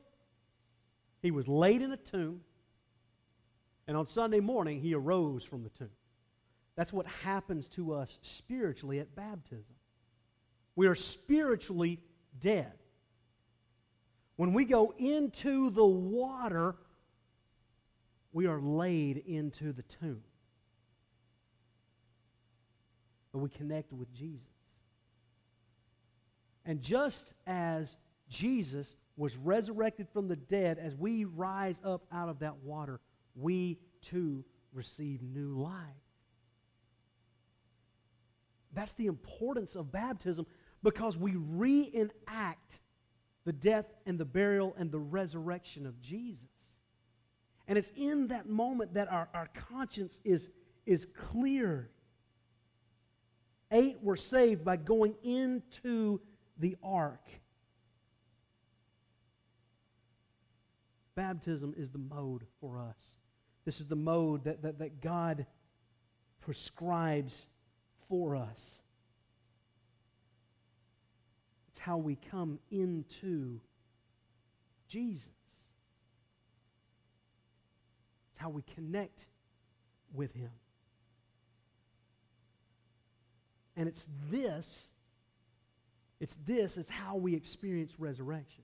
he 1.22 1.32
was 1.32 1.48
laid 1.48 1.82
in 1.82 1.92
a 1.92 1.98
tomb, 1.98 2.42
and 3.88 3.96
on 3.96 4.08
Sunday 4.08 4.40
morning, 4.40 4.80
he 4.80 4.96
arose 4.96 5.44
from 5.44 5.64
the 5.64 5.70
tomb. 5.70 5.92
That's 6.76 6.92
what 6.92 7.06
happens 7.06 7.68
to 7.70 7.94
us 7.94 8.18
spiritually 8.22 9.00
at 9.00 9.16
baptism. 9.16 9.76
We 10.76 10.88
are 10.88 10.96
spiritually 10.96 12.00
dead. 12.40 12.74
When 14.36 14.54
we 14.54 14.66
go 14.66 14.94
into 14.98 15.70
the 15.70 15.86
water, 15.86 16.76
we 18.34 18.48
are 18.48 18.60
laid 18.60 19.24
into 19.26 19.72
the 19.72 19.84
tomb. 19.84 20.24
But 23.32 23.40
we 23.40 23.50
connect 23.50 23.94
with 23.94 24.14
Jesus. 24.14 24.55
And 26.66 26.82
just 26.82 27.34
as 27.46 27.98
Jesus 28.30 28.96
was 29.18 29.38
resurrected 29.38 30.08
from 30.12 30.28
the 30.28 30.36
dead, 30.36 30.80
as 30.80 30.96
we 30.96 31.26
rise 31.26 31.80
up 31.84 32.06
out 32.12 32.30
of 32.30 32.40
that 32.40 32.58
water, 32.58 33.00
we 33.36 33.78
too 34.02 34.44
receive 34.74 35.22
new 35.22 35.50
life. 35.50 35.74
That's 38.74 38.94
the 38.94 39.06
importance 39.06 39.76
of 39.76 39.92
baptism 39.92 40.46
because 40.84 41.18
we 41.18 41.36
reenact 41.36 42.80
the 43.46 43.54
death 43.54 43.86
and 44.06 44.20
the 44.20 44.26
burial 44.26 44.76
and 44.78 44.92
the 44.92 45.00
resurrection 45.00 45.86
of 45.86 46.02
Jesus. 46.02 46.42
And 47.68 47.78
it's 47.78 47.92
in 47.96 48.28
that 48.28 48.48
moment 48.48 48.94
that 48.94 49.12
our, 49.12 49.30
our 49.34 49.50
conscience 49.56 50.20
is, 50.24 50.50
is 50.86 51.08
cleared. 51.16 51.90
Eight 53.72 53.98
were 54.02 54.18
saved 54.18 54.64
by 54.64 54.76
going 54.76 55.16
into 55.24 56.20
the 56.58 56.76
ark. 56.84 57.28
Baptism 61.16 61.74
is 61.78 61.90
the 61.90 61.98
mode 61.98 62.44
for 62.60 62.78
us. 62.78 62.98
This 63.66 63.80
is 63.80 63.88
the 63.88 63.96
mode 63.96 64.44
that, 64.44 64.62
that, 64.62 64.80
that 64.80 65.02
God 65.02 65.46
prescribes 66.42 67.48
for 68.08 68.36
us. 68.36 68.80
It's 71.70 71.80
how 71.80 71.98
we 71.98 72.18
come 72.32 72.60
into 72.72 73.60
Jesus. 74.88 75.28
It's 78.32 78.38
how 78.38 78.50
we 78.50 78.62
connect 78.76 79.28
with 80.14 80.34
Him. 80.34 80.52
And 83.76 83.90
it's 83.90 84.08
this, 84.30 84.88
it's 86.26 86.38
this 86.44 86.80
is 86.80 86.90
how 86.90 87.16
we 87.16 87.36
experience 87.36 88.00
resurrection. 88.00 88.64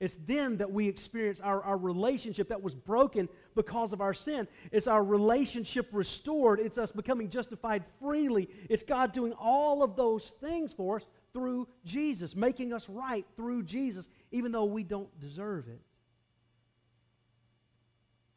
It's 0.00 0.16
then 0.26 0.56
that 0.56 0.72
we 0.72 0.88
experience 0.88 1.38
our, 1.38 1.62
our 1.62 1.76
relationship 1.76 2.48
that 2.48 2.62
was 2.62 2.74
broken 2.74 3.28
because 3.54 3.92
of 3.92 4.00
our 4.00 4.14
sin. 4.14 4.48
It's 4.72 4.86
our 4.86 5.04
relationship 5.04 5.88
restored. 5.92 6.60
It's 6.60 6.78
us 6.78 6.92
becoming 6.92 7.28
justified 7.28 7.84
freely. 8.00 8.48
It's 8.70 8.82
God 8.82 9.12
doing 9.12 9.34
all 9.34 9.82
of 9.82 9.96
those 9.96 10.30
things 10.40 10.72
for 10.72 10.96
us 10.96 11.06
through 11.34 11.68
Jesus, 11.84 12.34
making 12.34 12.72
us 12.72 12.88
right 12.88 13.26
through 13.36 13.64
Jesus, 13.64 14.08
even 14.32 14.50
though 14.50 14.64
we 14.64 14.82
don't 14.82 15.20
deserve 15.20 15.68
it. 15.68 15.82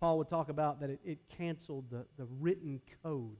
Paul 0.01 0.17
would 0.17 0.27
talk 0.27 0.49
about 0.49 0.81
that 0.81 0.89
it, 0.89 0.99
it 1.05 1.19
canceled 1.37 1.85
the, 1.89 2.05
the 2.17 2.27
written 2.41 2.81
code. 3.01 3.37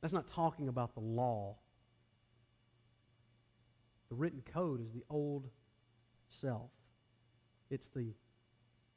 That's 0.00 0.12
not 0.12 0.26
talking 0.26 0.66
about 0.66 0.94
the 0.94 1.00
law. 1.00 1.54
The 4.10 4.16
written 4.16 4.42
code 4.52 4.80
is 4.80 4.90
the 4.92 5.04
old 5.08 5.48
self. 6.28 6.70
It's 7.70 7.88
the 7.88 8.12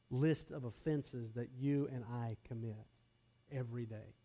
list 0.10 0.52
of 0.52 0.66
offenses 0.66 1.32
that 1.34 1.50
you 1.56 1.88
and 1.94 2.04
I 2.04 2.36
commit 2.48 2.86
every 3.52 3.86
day. 3.86 4.16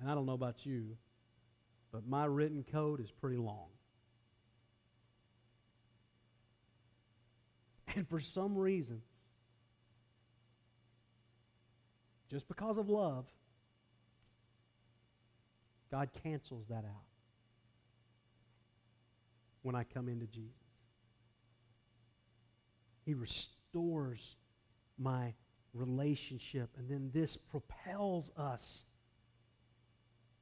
And 0.00 0.10
I 0.10 0.14
don't 0.14 0.26
know 0.26 0.32
about 0.32 0.66
you, 0.66 0.96
but 1.92 2.06
my 2.06 2.24
written 2.24 2.64
code 2.70 3.00
is 3.00 3.10
pretty 3.10 3.38
long. 3.38 3.68
And 7.96 8.08
for 8.08 8.18
some 8.18 8.58
reason, 8.58 9.02
just 12.28 12.48
because 12.48 12.76
of 12.76 12.88
love, 12.88 13.24
God 15.92 16.08
cancels 16.24 16.64
that 16.70 16.84
out 16.84 17.13
when 19.64 19.74
I 19.74 19.82
come 19.82 20.08
into 20.08 20.26
Jesus. 20.26 20.52
He 23.04 23.14
restores 23.14 24.36
my 24.98 25.34
relationship, 25.72 26.70
and 26.78 26.88
then 26.88 27.10
this 27.12 27.36
propels 27.36 28.30
us 28.36 28.84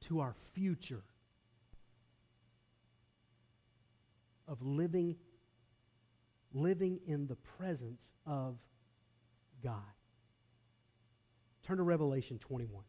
to 0.01 0.19
our 0.19 0.35
future 0.53 1.03
of 4.47 4.61
living 4.61 5.15
living 6.53 6.99
in 7.07 7.25
the 7.25 7.35
presence 7.35 8.13
of 8.27 8.57
God. 9.63 9.81
Turn 11.63 11.77
to 11.77 11.83
Revelation 11.83 12.37
21. 12.37 12.83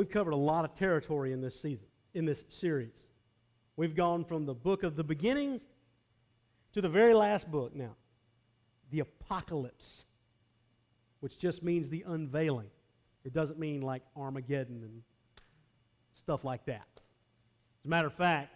We've 0.00 0.08
covered 0.08 0.32
a 0.32 0.36
lot 0.36 0.64
of 0.64 0.72
territory 0.72 1.34
in 1.34 1.42
this 1.42 1.60
season, 1.60 1.84
in 2.14 2.24
this 2.24 2.46
series. 2.48 3.10
We've 3.76 3.94
gone 3.94 4.24
from 4.24 4.46
the 4.46 4.54
book 4.54 4.82
of 4.82 4.96
the 4.96 5.04
beginnings 5.04 5.60
to 6.72 6.80
the 6.80 6.88
very 6.88 7.12
last 7.12 7.50
book 7.50 7.76
now 7.76 7.94
the 8.90 9.00
apocalypse, 9.00 10.06
which 11.20 11.36
just 11.36 11.62
means 11.62 11.90
the 11.90 12.02
unveiling. 12.06 12.70
It 13.26 13.34
doesn't 13.34 13.58
mean 13.58 13.82
like 13.82 14.00
Armageddon 14.16 14.82
and 14.82 15.02
stuff 16.14 16.44
like 16.44 16.64
that. 16.64 16.88
As 16.94 17.84
a 17.84 17.88
matter 17.88 18.06
of 18.06 18.14
fact, 18.14 18.54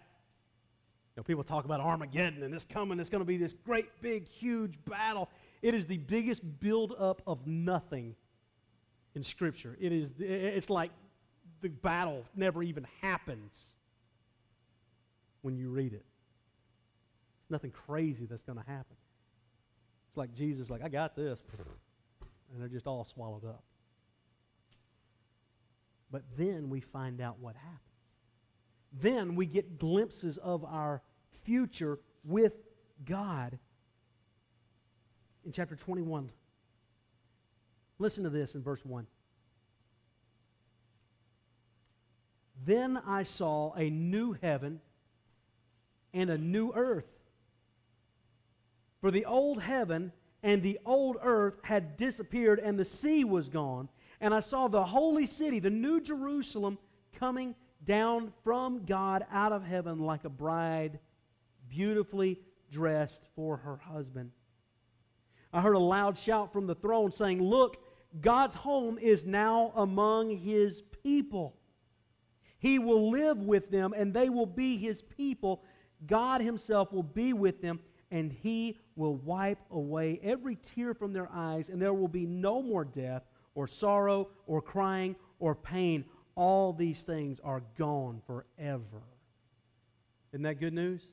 you 1.15 1.19
know, 1.19 1.23
people 1.25 1.43
talk 1.43 1.65
about 1.65 1.79
Armageddon 1.79 2.41
and 2.41 2.55
it's 2.55 2.65
coming, 2.65 2.99
it's 2.99 3.11
going 3.11 3.21
to 3.21 3.23
be 3.23 3.37
this 3.37 3.53
great, 3.53 3.89
big, 4.01 4.27
huge 4.27 4.79
battle. 4.85 5.29
It 5.61 5.75
is 5.75 5.85
the 5.85 5.97
biggest 5.97 6.41
buildup 6.59 7.21
of 7.27 7.45
nothing 7.45 8.15
in 9.13 9.23
Scripture. 9.23 9.77
It 9.79 9.91
is, 9.91 10.15
it's 10.17 10.71
like 10.71 10.89
the 11.61 11.69
battle 11.69 12.23
never 12.35 12.63
even 12.63 12.85
happens 13.01 13.53
when 15.41 15.57
you 15.57 15.69
read 15.69 15.93
it. 15.93 16.05
It's 17.41 17.51
nothing 17.51 17.71
crazy 17.71 18.25
that's 18.25 18.43
going 18.43 18.57
to 18.57 18.65
happen. 18.65 18.95
It's 20.09 20.17
like 20.17 20.33
Jesus, 20.33 20.69
like, 20.69 20.83
I 20.83 20.89
got 20.89 21.15
this. 21.15 21.41
And 22.51 22.61
they're 22.61 22.67
just 22.67 22.87
all 22.87 23.03
swallowed 23.03 23.45
up. 23.45 23.63
But 26.11 26.23
then 26.37 26.69
we 26.69 26.79
find 26.79 27.21
out 27.21 27.39
what 27.39 27.55
happens. 27.55 27.79
Then 28.93 29.35
we 29.35 29.45
get 29.45 29.77
glimpses 29.77 30.37
of 30.37 30.63
our 30.63 31.01
future 31.43 31.99
with 32.23 32.53
God 33.03 33.59
in 35.45 35.51
chapter 35.51 35.75
21. 35.75 36.31
Listen 37.99 38.23
to 38.23 38.29
this 38.29 38.55
in 38.55 38.63
verse 38.63 38.83
1. 38.85 39.05
Then 42.63 42.97
I 43.05 43.23
saw 43.23 43.73
a 43.73 43.89
new 43.89 44.33
heaven 44.33 44.79
and 46.13 46.29
a 46.29 46.37
new 46.37 46.71
earth. 46.73 47.05
For 49.01 49.11
the 49.11 49.25
old 49.25 49.61
heaven 49.61 50.11
and 50.41 50.61
the 50.61 50.79
old 50.85 51.17
earth 51.21 51.59
had 51.63 51.97
disappeared, 51.97 52.59
and 52.59 52.77
the 52.77 52.85
sea 52.85 53.23
was 53.23 53.49
gone. 53.49 53.89
And 54.21 54.33
I 54.33 54.39
saw 54.39 54.67
the 54.67 54.83
holy 54.83 55.25
city, 55.25 55.59
the 55.59 55.69
new 55.69 55.99
Jerusalem, 55.99 56.77
coming 57.13 57.55
down 57.83 58.31
from 58.43 58.85
God 58.85 59.25
out 59.31 59.51
of 59.51 59.63
heaven 59.63 59.99
like 59.99 60.23
a 60.23 60.29
bride, 60.29 60.99
beautifully 61.67 62.39
dressed 62.71 63.23
for 63.35 63.57
her 63.57 63.77
husband. 63.77 64.31
I 65.51 65.61
heard 65.61 65.75
a 65.75 65.79
loud 65.79 66.17
shout 66.17 66.51
from 66.51 66.67
the 66.67 66.75
throne 66.75 67.11
saying, 67.11 67.41
Look, 67.41 67.77
God's 68.21 68.55
home 68.55 68.97
is 68.97 69.25
now 69.25 69.71
among 69.75 70.29
his 70.29 70.83
people. 71.03 71.55
He 72.65 72.79
will 72.79 73.11
live 73.11 73.37
with 73.43 73.69
them, 73.69 73.93
and 73.95 74.11
they 74.11 74.27
will 74.27 74.47
be 74.47 74.75
his 74.75 75.03
people. 75.03 75.61
God 76.07 76.41
himself 76.41 76.91
will 76.91 77.03
be 77.03 77.31
with 77.31 77.61
them, 77.61 77.79
and 78.09 78.31
he 78.31 78.79
will 78.95 79.17
wipe 79.17 79.59
away 79.69 80.19
every 80.23 80.55
tear 80.55 80.95
from 80.95 81.13
their 81.13 81.29
eyes, 81.31 81.69
and 81.69 81.79
there 81.79 81.93
will 81.93 82.07
be 82.07 82.25
no 82.25 82.63
more 82.63 82.83
death, 82.83 83.21
or 83.53 83.67
sorrow, 83.67 84.29
or 84.47 84.63
crying, 84.63 85.15
or 85.37 85.53
pain. 85.53 86.05
All 86.33 86.73
these 86.73 87.03
things 87.03 87.39
are 87.43 87.61
gone 87.77 88.19
forever. 88.25 89.03
Isn't 90.33 90.41
that 90.41 90.59
good 90.59 90.73
news? 90.73 91.03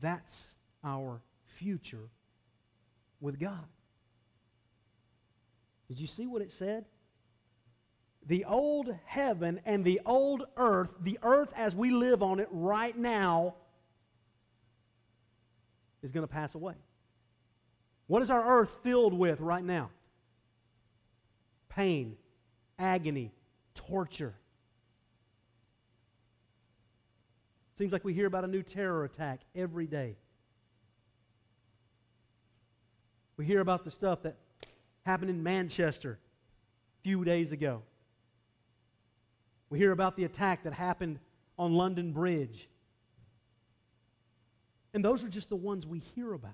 That's 0.00 0.54
our 0.84 1.20
future 1.58 2.10
with 3.20 3.40
God. 3.40 3.66
Did 5.88 5.98
you 5.98 6.06
see 6.06 6.28
what 6.28 6.42
it 6.42 6.52
said? 6.52 6.84
The 8.26 8.44
old 8.44 8.94
heaven 9.04 9.60
and 9.64 9.84
the 9.84 10.00
old 10.06 10.44
earth, 10.56 10.90
the 11.00 11.18
earth 11.22 11.52
as 11.56 11.74
we 11.74 11.90
live 11.90 12.22
on 12.22 12.38
it 12.40 12.48
right 12.50 12.96
now, 12.96 13.54
is 16.02 16.12
going 16.12 16.26
to 16.26 16.32
pass 16.32 16.54
away. 16.54 16.74
What 18.06 18.22
is 18.22 18.30
our 18.30 18.60
earth 18.60 18.70
filled 18.82 19.14
with 19.14 19.40
right 19.40 19.64
now? 19.64 19.90
Pain, 21.68 22.16
agony, 22.78 23.32
torture. 23.74 24.34
Seems 27.76 27.92
like 27.92 28.04
we 28.04 28.12
hear 28.12 28.26
about 28.26 28.44
a 28.44 28.48
new 28.48 28.62
terror 28.62 29.04
attack 29.04 29.40
every 29.54 29.86
day. 29.86 30.16
We 33.36 33.46
hear 33.46 33.60
about 33.60 33.84
the 33.84 33.90
stuff 33.90 34.22
that 34.22 34.36
happened 35.04 35.30
in 35.30 35.42
Manchester 35.42 36.18
a 37.00 37.02
few 37.02 37.24
days 37.24 37.50
ago. 37.50 37.82
We 39.72 39.78
hear 39.78 39.92
about 39.92 40.16
the 40.16 40.24
attack 40.24 40.64
that 40.64 40.74
happened 40.74 41.18
on 41.58 41.72
London 41.72 42.12
Bridge. 42.12 42.68
And 44.92 45.02
those 45.02 45.24
are 45.24 45.30
just 45.30 45.48
the 45.48 45.56
ones 45.56 45.86
we 45.86 46.00
hear 46.14 46.34
about. 46.34 46.52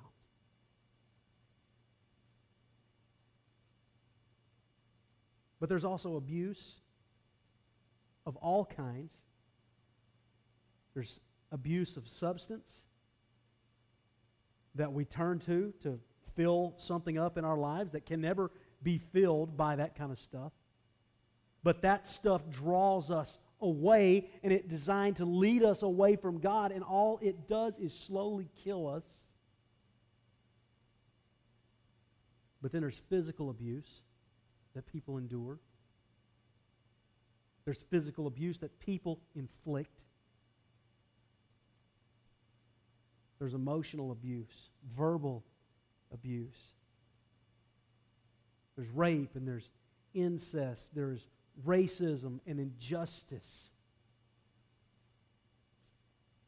But 5.59 5.69
there's 5.69 5.85
also 5.85 6.15
abuse 6.15 6.75
of 8.25 8.37
all 8.37 8.65
kinds. 8.65 9.19
There's 10.95 11.19
abuse 11.51 11.97
of 11.97 12.09
substance 12.09 12.83
that 14.77 14.93
we 14.93 15.05
turn 15.05 15.41
to 15.41 15.73
to 15.83 15.99
fill 16.37 16.75
something 16.77 17.19
up 17.19 17.37
in 17.37 17.45
our 17.45 17.59
lives 17.59 17.91
that 17.91 18.07
can 18.07 18.21
never 18.21 18.53
be 18.85 18.99
filled 18.99 19.57
by 19.57 19.75
that 19.75 19.97
kind 19.97 20.13
of 20.13 20.21
stuff. 20.21 20.53
But 21.63 21.83
that 21.83 22.09
stuff 22.09 22.43
draws 22.51 23.11
us 23.11 23.39
away 23.61 24.31
and 24.43 24.53
it's 24.53 24.69
designed 24.69 25.17
to 25.17 25.25
lead 25.25 25.63
us 25.63 25.83
away 25.83 26.17
from 26.17 26.39
God, 26.39 26.73
and 26.73 26.83
all 26.85 27.19
it 27.23 27.49
does 27.49 27.79
is 27.79 27.93
slowly 27.93 28.49
kill 28.65 28.87
us. 28.87 29.05
But 32.61 32.73
then 32.73 32.81
there's 32.81 33.01
physical 33.09 33.51
abuse 33.51 34.03
that 34.75 34.87
people 34.87 35.19
endure. 35.19 35.59
There's 37.65 37.83
physical 37.91 38.27
abuse 38.27 38.59
that 38.59 38.79
people 38.81 39.21
inflict. 39.35 40.05
There's 43.39 43.55
emotional 43.55 44.11
abuse, 44.11 44.71
verbal 44.97 45.45
abuse. 46.13 46.57
There's 48.77 48.89
rape 48.91 49.35
and 49.35 49.47
there's 49.47 49.69
incest, 50.15 50.95
there's 50.95 51.21
racism 51.67 52.41
and 52.47 52.61
injustice. 52.61 53.71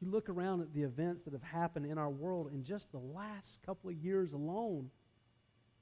You 0.01 0.11
look 0.11 0.29
around 0.29 0.62
at 0.62 0.73
the 0.73 0.83
events 0.83 1.23
that 1.25 1.33
have 1.33 1.42
happened 1.42 1.87
in 1.87 1.99
our 1.99 2.09
world 2.09 2.51
in 2.53 2.64
just 2.64 2.90
the 2.90 2.99
last 2.99 3.61
couple 3.66 3.90
of 3.90 3.96
years 3.96 4.33
alone, 4.33 4.90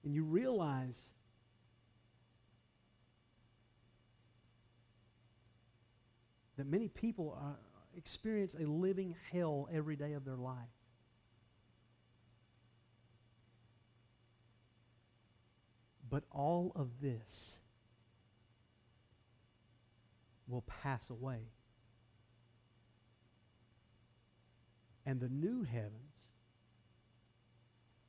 and 0.05 0.14
you 0.14 0.25
realize 0.25 0.99
that 6.57 6.67
many 6.67 6.88
people 6.88 7.38
are, 7.41 7.57
experience 7.97 8.55
a 8.55 8.64
living 8.64 9.14
hell 9.33 9.69
every 9.73 9.97
day 9.97 10.12
of 10.12 10.25
their 10.25 10.37
life. 10.37 10.57
But 16.11 16.25
all 16.31 16.73
of 16.75 16.88
this 17.01 17.59
will 20.49 20.65
pass 20.83 21.11
away. 21.11 21.41
And 25.07 25.21
the 25.21 25.29
new 25.29 25.63
heavens 25.63 25.93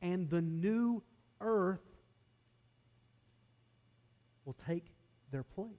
and 0.02 0.30
the 0.30 0.42
new 0.42 1.04
earth 1.42 1.80
will 4.46 4.56
take 4.66 4.86
their 5.32 5.44
place. 5.44 5.72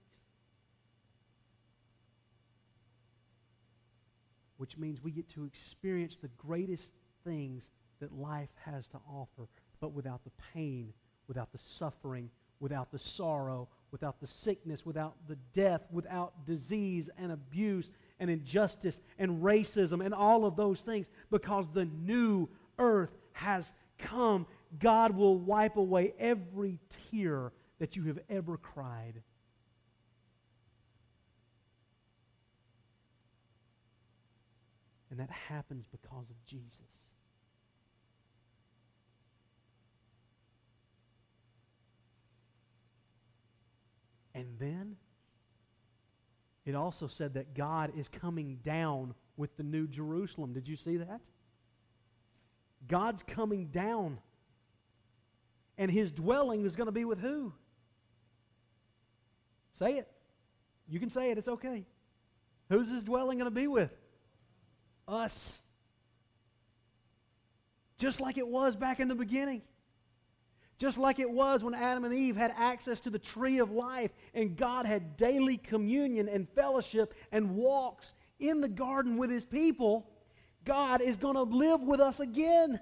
Which 4.57 4.77
means 4.77 5.03
we 5.03 5.11
get 5.11 5.29
to 5.29 5.45
experience 5.45 6.17
the 6.21 6.29
greatest 6.37 6.93
things 7.23 7.71
that 7.99 8.13
life 8.13 8.49
has 8.65 8.87
to 8.87 8.97
offer, 9.07 9.47
but 9.79 9.91
without 9.93 10.23
the 10.23 10.31
pain 10.53 10.93
without 11.31 11.53
the 11.53 11.57
suffering, 11.57 12.29
without 12.59 12.91
the 12.91 12.99
sorrow, 12.99 13.69
without 13.91 14.19
the 14.19 14.27
sickness, 14.27 14.85
without 14.85 15.15
the 15.27 15.37
death, 15.53 15.81
without 15.91 16.45
disease 16.45 17.09
and 17.17 17.31
abuse 17.31 17.91
and 18.19 18.29
injustice 18.29 19.01
and 19.19 19.43
racism 19.43 20.03
and 20.03 20.13
all 20.13 20.45
of 20.45 20.55
those 20.55 20.81
things 20.81 21.09
because 21.29 21.67
the 21.73 21.85
new 21.85 22.47
earth 22.79 23.11
has 23.33 23.73
come. 23.97 24.45
God 24.79 25.15
will 25.15 25.37
wipe 25.37 25.75
away 25.75 26.13
every 26.19 26.79
tear 27.11 27.51
that 27.79 27.95
you 27.95 28.03
have 28.03 28.19
ever 28.29 28.57
cried. 28.57 29.21
And 35.09 35.19
that 35.19 35.29
happens 35.29 35.85
because 35.91 36.29
of 36.29 36.45
Jesus. 36.45 36.90
And 44.33 44.45
then 44.59 44.95
it 46.65 46.75
also 46.75 47.07
said 47.07 47.33
that 47.33 47.53
God 47.53 47.91
is 47.97 48.07
coming 48.07 48.59
down 48.63 49.13
with 49.37 49.55
the 49.57 49.63
new 49.63 49.87
Jerusalem. 49.87 50.53
Did 50.53 50.67
you 50.67 50.75
see 50.75 50.97
that? 50.97 51.21
God's 52.87 53.23
coming 53.23 53.67
down. 53.67 54.19
And 55.77 55.89
his 55.89 56.11
dwelling 56.11 56.65
is 56.65 56.75
going 56.75 56.87
to 56.87 56.91
be 56.91 57.05
with 57.05 57.19
who? 57.19 57.53
Say 59.73 59.97
it. 59.97 60.07
You 60.87 60.99
can 60.99 61.09
say 61.09 61.31
it, 61.31 61.37
it's 61.37 61.47
okay. 61.47 61.85
Who's 62.69 62.89
his 62.89 63.03
dwelling 63.03 63.37
going 63.39 63.49
to 63.49 63.55
be 63.55 63.67
with? 63.67 63.91
Us. 65.07 65.61
Just 67.97 68.21
like 68.21 68.37
it 68.37 68.47
was 68.47 68.75
back 68.75 68.99
in 68.99 69.07
the 69.07 69.15
beginning. 69.15 69.61
Just 70.81 70.97
like 70.97 71.19
it 71.19 71.29
was 71.29 71.63
when 71.63 71.75
Adam 71.75 72.05
and 72.05 72.13
Eve 72.15 72.35
had 72.35 72.51
access 72.57 72.99
to 73.01 73.11
the 73.11 73.19
tree 73.19 73.59
of 73.59 73.69
life 73.69 74.09
and 74.33 74.57
God 74.57 74.87
had 74.87 75.15
daily 75.15 75.57
communion 75.57 76.27
and 76.27 76.49
fellowship 76.55 77.13
and 77.31 77.51
walks 77.51 78.15
in 78.39 78.61
the 78.61 78.67
garden 78.67 79.15
with 79.15 79.29
his 79.29 79.45
people, 79.45 80.09
God 80.65 80.99
is 80.99 81.17
going 81.17 81.35
to 81.35 81.43
live 81.43 81.81
with 81.81 81.99
us 81.99 82.19
again. 82.19 82.79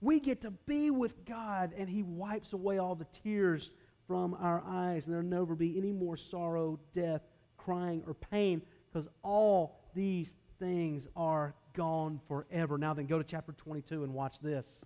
We 0.00 0.20
get 0.20 0.42
to 0.42 0.52
be 0.52 0.92
with 0.92 1.24
God, 1.24 1.72
and 1.76 1.88
he 1.88 2.04
wipes 2.04 2.52
away 2.52 2.78
all 2.78 2.94
the 2.94 3.08
tears 3.24 3.72
from 4.06 4.34
our 4.34 4.62
eyes, 4.64 5.06
and 5.06 5.12
there'll 5.12 5.26
never 5.26 5.56
be 5.56 5.76
any 5.76 5.90
more 5.90 6.16
sorrow, 6.16 6.78
death, 6.92 7.22
crying, 7.56 8.04
or 8.06 8.14
pain, 8.14 8.62
because 8.92 9.08
all 9.24 9.80
these 9.92 10.36
things 10.60 11.08
are 11.16 11.52
gone 11.72 12.20
forever. 12.28 12.78
Now, 12.78 12.94
then, 12.94 13.06
go 13.06 13.18
to 13.18 13.24
chapter 13.24 13.50
22 13.50 14.04
and 14.04 14.14
watch 14.14 14.38
this. 14.38 14.84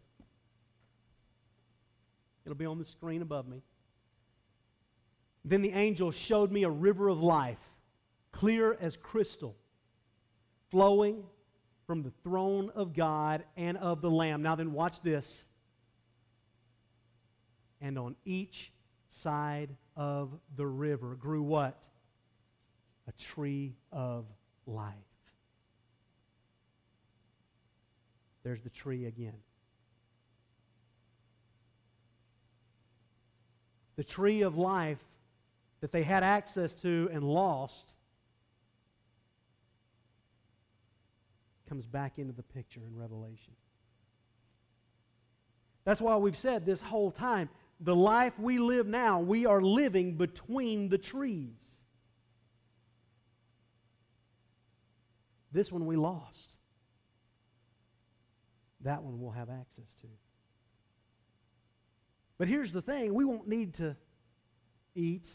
It'll 2.45 2.57
be 2.57 2.67
on 2.67 2.79
the 2.79 2.85
screen 2.85 3.23
above 3.23 3.49
me. 3.49 3.63
Then 5.45 5.63
the 5.63 5.73
angel 5.73 6.11
showed 6.11 6.51
me 6.53 6.65
a 6.65 6.71
river 6.71 7.09
of 7.09 7.23
life, 7.23 7.59
clear 8.33 8.77
as 8.81 8.97
crystal, 8.97 9.57
flowing 10.71 11.25
from 11.87 12.03
the 12.03 12.13
throne 12.23 12.71
of 12.75 12.95
God 12.95 13.45
and 13.57 13.77
of 13.79 14.01
the 14.01 14.11
Lamb. 14.11 14.43
Now 14.43 14.55
then, 14.55 14.73
watch 14.73 15.01
this. 15.03 15.45
And 17.81 17.99
on 17.99 18.17
each 18.25 18.73
side 19.09 19.75
of 19.97 20.31
the 20.57 20.67
river 20.67 21.15
grew 21.15 21.43
what? 21.43 21.87
A 23.09 23.13
tree 23.13 23.75
of 23.91 24.27
life. 24.67 24.95
There's 28.43 28.63
the 28.63 28.71
tree 28.71 29.07
again. 29.07 29.35
The 34.01 34.05
tree 34.05 34.41
of 34.41 34.57
life 34.57 35.05
that 35.83 35.93
they 35.93 36.03
had 36.03 36.23
access 36.23 36.73
to 36.77 37.11
and 37.13 37.23
lost 37.23 37.97
comes 41.69 41.85
back 41.85 42.19
into 42.19 42.33
the 42.33 42.43
picture 42.43 42.81
in 42.87 42.97
Revelation. 42.97 43.53
That's 45.85 46.01
why 46.01 46.17
we've 46.17 46.35
said 46.35 46.65
this 46.65 46.81
whole 46.81 47.11
time 47.11 47.51
the 47.79 47.95
life 47.95 48.33
we 48.39 48.59
live 48.59 48.87
now, 48.87 49.21
we 49.21 49.45
are 49.45 49.61
living 49.61 50.15
between 50.15 50.89
the 50.89 50.97
trees. 50.97 51.61
This 55.53 55.71
one 55.71 55.85
we 55.85 55.97
lost. 55.97 56.57
That 58.81 59.03
one 59.03 59.21
we'll 59.21 59.33
have 59.33 59.51
access 59.51 59.93
to. 60.01 60.07
But 62.41 62.49
here's 62.49 62.73
the 62.73 62.81
thing 62.81 63.13
we 63.13 63.27
won't 63.27 63.47
need 63.47 63.75
to 63.75 63.95
eat 64.95 65.29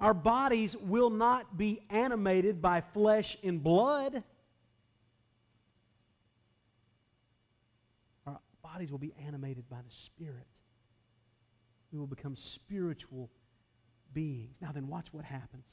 Our 0.00 0.14
bodies 0.14 0.74
will 0.76 1.10
not 1.10 1.58
be 1.58 1.82
animated 1.90 2.62
by 2.62 2.80
flesh 2.80 3.36
and 3.42 3.62
blood. 3.62 4.22
Our 8.26 8.40
bodies 8.62 8.90
will 8.90 8.98
be 8.98 9.12
animated 9.26 9.68
by 9.68 9.76
the 9.86 9.90
Spirit. 9.90 10.46
We 11.92 11.98
will 11.98 12.06
become 12.06 12.34
spiritual 12.34 13.30
beings. 14.14 14.56
Now, 14.62 14.72
then, 14.72 14.88
watch 14.88 15.08
what 15.12 15.26
happens. 15.26 15.66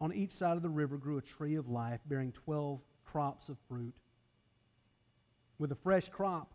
On 0.00 0.12
each 0.12 0.32
side 0.32 0.56
of 0.56 0.62
the 0.62 0.68
river 0.68 0.96
grew 0.96 1.18
a 1.18 1.22
tree 1.22 1.56
of 1.56 1.68
life 1.68 2.00
bearing 2.06 2.32
12 2.32 2.80
crops 3.04 3.48
of 3.48 3.56
fruit. 3.68 3.94
With 5.58 5.72
a 5.72 5.76
fresh 5.76 6.08
crop, 6.08 6.52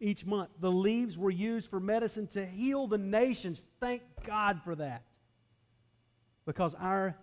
each 0.00 0.24
month. 0.26 0.50
The 0.60 0.70
leaves 0.70 1.16
were 1.16 1.30
used 1.30 1.68
for 1.70 1.80
medicine 1.80 2.26
to 2.28 2.44
heal 2.44 2.86
the 2.86 2.98
nations. 2.98 3.64
Thank 3.80 4.02
God 4.26 4.60
for 4.62 4.74
that. 4.76 5.02
Because 6.46 6.74
our 6.74 7.16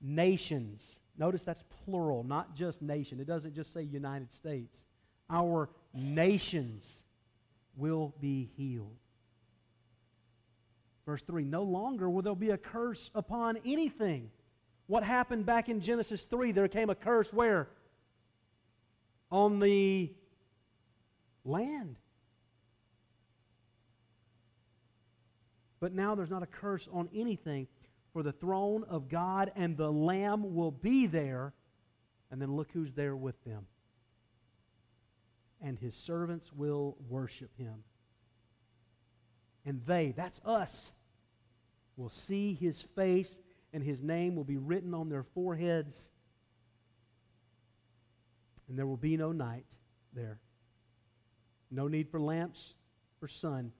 nations, 0.00 1.00
notice 1.16 1.42
that's 1.42 1.64
plural, 1.84 2.22
not 2.22 2.54
just 2.54 2.82
nation. 2.82 3.20
It 3.20 3.26
doesn't 3.26 3.54
just 3.54 3.72
say 3.72 3.82
United 3.82 4.30
States. 4.30 4.84
Our 5.30 5.70
nations 5.94 7.02
will 7.76 8.14
be 8.20 8.50
healed. 8.56 8.96
Verse 11.06 11.22
3 11.22 11.44
No 11.44 11.62
longer 11.62 12.10
will 12.10 12.22
there 12.22 12.34
be 12.34 12.50
a 12.50 12.58
curse 12.58 13.10
upon 13.14 13.58
anything. 13.64 14.30
What 14.88 15.04
happened 15.04 15.44
back 15.44 15.68
in 15.68 15.82
Genesis 15.82 16.24
3? 16.24 16.52
There 16.52 16.66
came 16.66 16.88
a 16.88 16.94
curse 16.94 17.30
where? 17.30 17.68
On 19.30 19.60
the 19.60 20.10
land. 21.44 21.96
But 25.78 25.92
now 25.92 26.14
there's 26.14 26.30
not 26.30 26.42
a 26.42 26.46
curse 26.46 26.88
on 26.90 27.10
anything, 27.14 27.68
for 28.14 28.22
the 28.22 28.32
throne 28.32 28.84
of 28.88 29.10
God 29.10 29.52
and 29.54 29.76
the 29.76 29.92
Lamb 29.92 30.54
will 30.54 30.72
be 30.72 31.06
there. 31.06 31.52
And 32.30 32.40
then 32.40 32.56
look 32.56 32.68
who's 32.72 32.92
there 32.94 33.14
with 33.14 33.42
them. 33.44 33.66
And 35.60 35.78
his 35.78 35.94
servants 35.94 36.50
will 36.52 36.96
worship 37.08 37.50
him. 37.58 37.84
And 39.66 39.82
they, 39.86 40.14
that's 40.16 40.40
us, 40.46 40.92
will 41.98 42.08
see 42.08 42.54
his 42.54 42.80
face, 42.96 43.38
and 43.72 43.82
his 43.82 44.02
name 44.02 44.34
will 44.34 44.44
be 44.44 44.56
written 44.56 44.94
on 44.94 45.08
their 45.08 45.22
foreheads. 45.22 46.10
And 48.68 48.78
there 48.78 48.86
will 48.86 48.96
be 48.96 49.16
no 49.16 49.32
night 49.32 49.66
there. 50.12 50.40
No 51.70 51.88
need 51.88 52.08
for 52.08 52.20
lamps 52.20 52.74
or 53.20 53.28
sun 53.28 53.72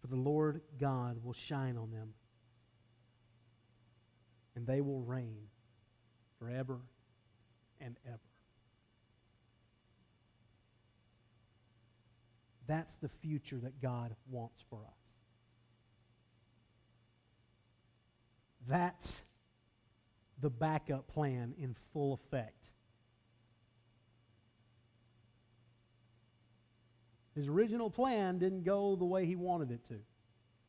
for 0.00 0.06
the 0.14 0.20
Lord 0.20 0.60
God 0.78 1.22
will 1.22 1.32
shine 1.32 1.76
on 1.76 1.90
them, 1.90 2.14
and 4.54 4.66
they 4.66 4.80
will 4.80 5.00
reign 5.00 5.48
forever 6.38 6.78
and 7.80 7.96
ever. 8.06 8.18
That's 12.66 12.96
the 12.96 13.08
future 13.08 13.58
that 13.62 13.80
God 13.80 14.14
wants 14.30 14.62
for 14.68 14.78
us. 14.86 15.07
That's 18.68 19.22
the 20.40 20.50
backup 20.50 21.08
plan 21.08 21.54
in 21.58 21.74
full 21.92 22.14
effect. 22.14 22.70
His 27.34 27.48
original 27.48 27.88
plan 27.88 28.38
didn't 28.38 28.64
go 28.64 28.96
the 28.96 29.04
way 29.04 29.24
he 29.24 29.36
wanted 29.36 29.70
it 29.70 29.84
to 29.88 29.94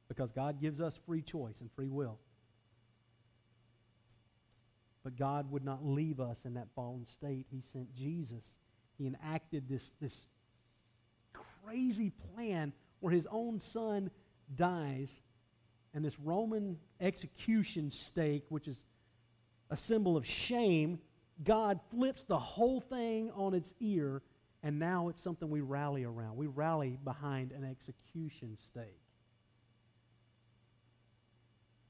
because 0.07 0.31
God 0.31 0.61
gives 0.61 0.79
us 0.79 0.97
free 1.05 1.21
choice 1.21 1.61
and 1.61 1.69
free 1.75 1.89
will. 1.89 2.19
But 5.03 5.17
God 5.17 5.49
would 5.51 5.65
not 5.65 5.85
leave 5.85 6.19
us 6.19 6.39
in 6.45 6.53
that 6.53 6.67
fallen 6.75 7.05
state. 7.05 7.47
He 7.49 7.61
sent 7.61 7.93
Jesus. 7.95 8.45
He 8.97 9.07
enacted 9.07 9.67
this, 9.67 9.91
this 9.99 10.27
crazy 11.63 12.11
plan 12.35 12.71
where 12.99 13.13
his 13.13 13.27
own 13.31 13.59
son 13.59 14.11
dies 14.55 15.21
and 15.93 16.03
this 16.03 16.19
Roman 16.19 16.77
execution 17.01 17.89
stake, 17.91 18.45
which 18.49 18.67
is 18.67 18.83
a 19.69 19.77
symbol 19.77 20.17
of 20.17 20.25
shame, 20.25 20.99
God 21.43 21.79
flips 21.91 22.23
the 22.23 22.37
whole 22.37 22.81
thing 22.81 23.31
on 23.31 23.53
its 23.53 23.73
ear 23.79 24.21
and 24.61 24.77
now 24.77 25.07
it's 25.07 25.21
something 25.21 25.49
we 25.49 25.61
rally 25.61 26.03
around. 26.03 26.35
We 26.35 26.47
rally 26.47 26.97
behind 27.03 27.51
an 27.51 27.63
execution 27.63 28.57
stake. 28.57 28.99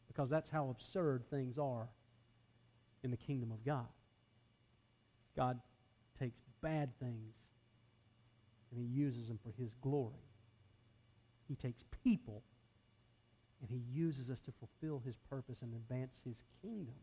Because 0.07 0.29
that's 0.29 0.49
how 0.49 0.69
absurd 0.69 1.23
things 1.29 1.57
are 1.57 1.87
in 3.03 3.09
the 3.09 3.17
kingdom 3.17 3.51
of 3.51 3.65
God. 3.65 3.87
God 5.35 5.59
takes 6.19 6.41
bad 6.61 6.91
things 6.99 7.33
and 8.71 8.79
he 8.79 8.85
uses 8.85 9.29
them 9.29 9.39
for 9.41 9.51
his 9.59 9.73
glory. 9.81 10.13
He 11.47 11.55
takes 11.55 11.83
people 12.03 12.43
and 13.61 13.69
he 13.69 13.81
uses 13.91 14.29
us 14.29 14.39
to 14.41 14.51
fulfill 14.59 15.01
his 15.05 15.15
purpose 15.29 15.61
and 15.61 15.73
advance 15.73 16.15
his 16.23 16.37
kingdom. 16.61 16.95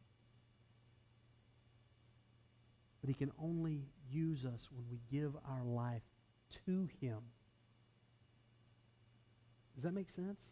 But 3.01 3.09
he 3.09 3.15
can 3.15 3.31
only 3.41 3.83
use 4.11 4.45
us 4.45 4.69
when 4.73 4.85
we 4.91 4.99
give 5.11 5.33
our 5.49 5.65
life 5.65 6.03
to 6.67 6.89
him. 7.01 7.19
Does 9.75 9.85
that 9.85 9.93
make 9.93 10.09
sense? 10.11 10.43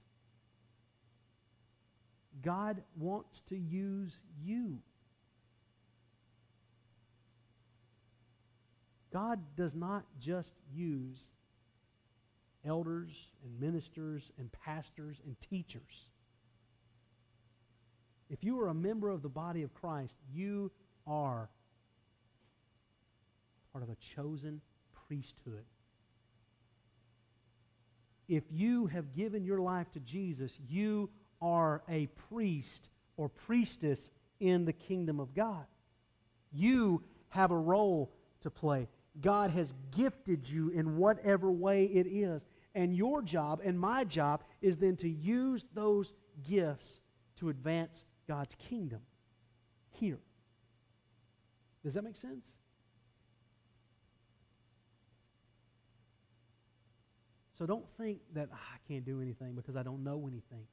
God 2.42 2.82
wants 2.98 3.40
to 3.48 3.56
use 3.56 4.12
you. 4.42 4.78
God 9.12 9.38
does 9.56 9.74
not 9.74 10.04
just 10.20 10.52
use 10.74 11.18
elders 12.66 13.10
and 13.44 13.60
ministers 13.60 14.30
and 14.38 14.50
pastors 14.64 15.20
and 15.26 15.36
teachers. 15.50 16.06
If 18.30 18.42
you 18.42 18.60
are 18.60 18.68
a 18.68 18.74
member 18.74 19.10
of 19.10 19.22
the 19.22 19.28
body 19.28 19.62
of 19.62 19.74
Christ, 19.74 20.16
you 20.32 20.70
are 21.06 21.48
part 23.72 23.84
of 23.84 23.90
a 23.90 23.96
chosen 24.14 24.60
priesthood. 25.06 25.64
if 28.28 28.44
you 28.50 28.86
have 28.86 29.14
given 29.14 29.44
your 29.44 29.60
life 29.60 29.90
to 29.92 30.00
Jesus, 30.00 30.52
you 30.68 31.10
are 31.42 31.82
a 31.88 32.06
priest 32.28 32.88
or 33.16 33.28
priestess 33.28 34.10
in 34.40 34.64
the 34.64 34.72
kingdom 34.72 35.20
of 35.20 35.34
God. 35.34 35.64
You 36.52 37.02
have 37.28 37.50
a 37.50 37.56
role 37.56 38.10
to 38.40 38.50
play. 38.50 38.88
God 39.20 39.50
has 39.50 39.72
gifted 39.96 40.48
you 40.48 40.70
in 40.70 40.96
whatever 40.96 41.50
way 41.50 41.84
it 41.84 42.06
is. 42.06 42.44
And 42.74 42.94
your 42.94 43.22
job 43.22 43.60
and 43.64 43.78
my 43.78 44.04
job 44.04 44.42
is 44.60 44.76
then 44.78 44.96
to 44.96 45.08
use 45.08 45.64
those 45.74 46.12
gifts 46.48 47.00
to 47.36 47.48
advance 47.48 48.04
God's 48.26 48.54
kingdom 48.56 49.00
here. 49.90 50.18
Does 51.84 51.94
that 51.94 52.02
make 52.02 52.16
sense? 52.16 52.46
So 57.56 57.66
don't 57.66 57.88
think 57.96 58.20
that 58.32 58.48
"Ah, 58.52 58.74
I 58.74 58.78
can't 58.88 59.04
do 59.04 59.22
anything 59.22 59.54
because 59.54 59.76
I 59.76 59.84
don't 59.84 60.02
know 60.02 60.26
anything. 60.26 60.66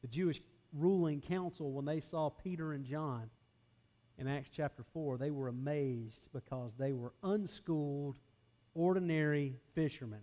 The 0.00 0.08
Jewish 0.08 0.42
ruling 0.72 1.20
council, 1.20 1.70
when 1.72 1.84
they 1.84 2.00
saw 2.00 2.28
Peter 2.28 2.72
and 2.72 2.84
John 2.84 3.30
in 4.22 4.28
Acts 4.28 4.50
chapter 4.56 4.84
4, 4.94 5.18
they 5.18 5.32
were 5.32 5.48
amazed 5.48 6.28
because 6.32 6.70
they 6.78 6.92
were 6.92 7.12
unschooled, 7.24 8.14
ordinary 8.72 9.56
fishermen. 9.74 10.20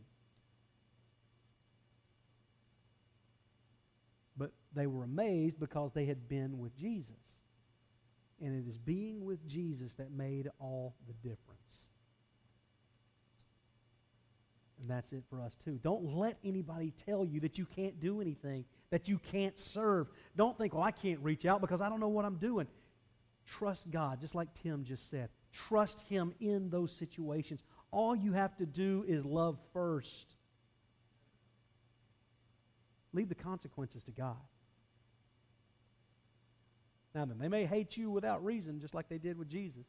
But 4.37 4.51
they 4.73 4.87
were 4.87 5.03
amazed 5.03 5.59
because 5.59 5.91
they 5.91 6.05
had 6.05 6.29
been 6.29 6.59
with 6.59 6.77
Jesus. 6.77 7.11
And 8.41 8.55
it 8.55 8.69
is 8.69 8.77
being 8.77 9.25
with 9.25 9.45
Jesus 9.49 9.95
that 9.95 10.11
made 10.11 10.47
all 10.59 10.95
the 11.05 11.13
difference. 11.15 11.59
And 14.79 14.89
that's 14.89 15.11
it 15.11 15.23
for 15.29 15.41
us 15.41 15.51
too. 15.65 15.77
Don't 15.83 16.15
let 16.15 16.37
anybody 16.45 16.93
tell 17.05 17.25
you 17.25 17.41
that 17.41 17.57
you 17.57 17.65
can't 17.65 17.99
do 17.99 18.21
anything, 18.21 18.63
that 18.91 19.09
you 19.09 19.19
can't 19.33 19.59
serve. 19.59 20.07
Don't 20.37 20.57
think, 20.57 20.73
well, 20.73 20.83
I 20.83 20.91
can't 20.91 21.19
reach 21.19 21.45
out 21.45 21.59
because 21.59 21.81
I 21.81 21.89
don't 21.89 21.99
know 21.99 22.07
what 22.07 22.23
I'm 22.23 22.37
doing. 22.37 22.65
Trust 23.49 23.89
God, 23.89 24.19
just 24.21 24.35
like 24.35 24.47
Tim 24.61 24.83
just 24.83 25.09
said. 25.09 25.29
Trust 25.51 26.01
Him 26.01 26.33
in 26.39 26.69
those 26.69 26.91
situations. 26.91 27.63
All 27.91 28.15
you 28.15 28.33
have 28.33 28.55
to 28.57 28.65
do 28.65 29.03
is 29.07 29.25
love 29.25 29.57
first. 29.73 30.35
Leave 33.11 33.29
the 33.29 33.35
consequences 33.35 34.03
to 34.03 34.11
God. 34.11 34.37
Now 37.15 37.25
then, 37.25 37.39
they 37.39 37.47
may 37.47 37.65
hate 37.65 37.97
you 37.97 38.11
without 38.11 38.45
reason, 38.45 38.79
just 38.79 38.93
like 38.93 39.09
they 39.09 39.17
did 39.17 39.37
with 39.37 39.49
Jesus. 39.49 39.87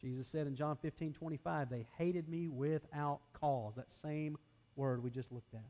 Jesus 0.00 0.26
said 0.26 0.48
in 0.48 0.56
John 0.56 0.76
15, 0.82 1.12
25, 1.12 1.70
they 1.70 1.86
hated 1.96 2.28
me 2.28 2.48
without 2.48 3.20
cause. 3.34 3.74
That 3.76 3.86
same 4.02 4.36
word 4.74 5.00
we 5.04 5.10
just 5.10 5.30
looked 5.30 5.54
at. 5.54 5.60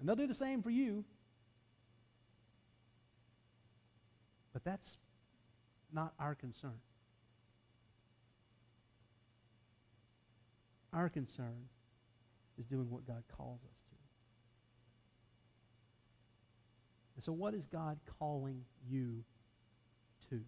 And 0.00 0.08
they'll 0.08 0.16
do 0.16 0.26
the 0.26 0.34
same 0.34 0.60
for 0.60 0.70
you. 0.70 1.04
But 4.52 4.64
that's 4.64 4.96
not 5.92 6.12
our 6.18 6.34
concern. 6.34 6.78
Our 10.92 11.08
concern 11.08 11.68
is 12.58 12.66
doing 12.66 12.90
what 12.90 13.06
God 13.06 13.22
calls 13.36 13.60
us 13.62 13.78
to. 13.90 13.96
And 17.16 17.24
so, 17.24 17.32
what 17.32 17.54
is 17.54 17.66
God 17.66 17.98
calling 18.18 18.62
you 18.88 19.24
to? 20.30 20.40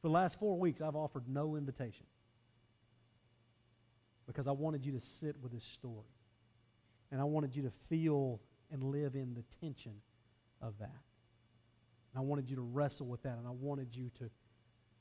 For 0.00 0.08
the 0.08 0.12
last 0.12 0.38
four 0.38 0.58
weeks, 0.58 0.80
I've 0.80 0.96
offered 0.96 1.28
no 1.28 1.56
invitation 1.56 2.06
because 4.26 4.46
I 4.46 4.52
wanted 4.52 4.86
you 4.86 4.92
to 4.92 5.00
sit 5.00 5.36
with 5.42 5.52
this 5.52 5.64
story. 5.64 6.06
And 7.10 7.20
I 7.20 7.24
wanted 7.24 7.56
you 7.56 7.62
to 7.62 7.72
feel 7.88 8.40
and 8.70 8.84
live 8.84 9.14
in 9.14 9.34
the 9.34 9.42
tension 9.60 9.94
of 10.62 10.74
that. 10.78 11.02
And 12.12 12.20
I 12.20 12.22
wanted 12.22 12.50
you 12.50 12.56
to 12.56 12.62
wrestle 12.62 13.06
with 13.06 13.22
that, 13.22 13.38
and 13.38 13.46
I 13.46 13.52
wanted 13.52 13.94
you 13.94 14.10
to, 14.18 14.30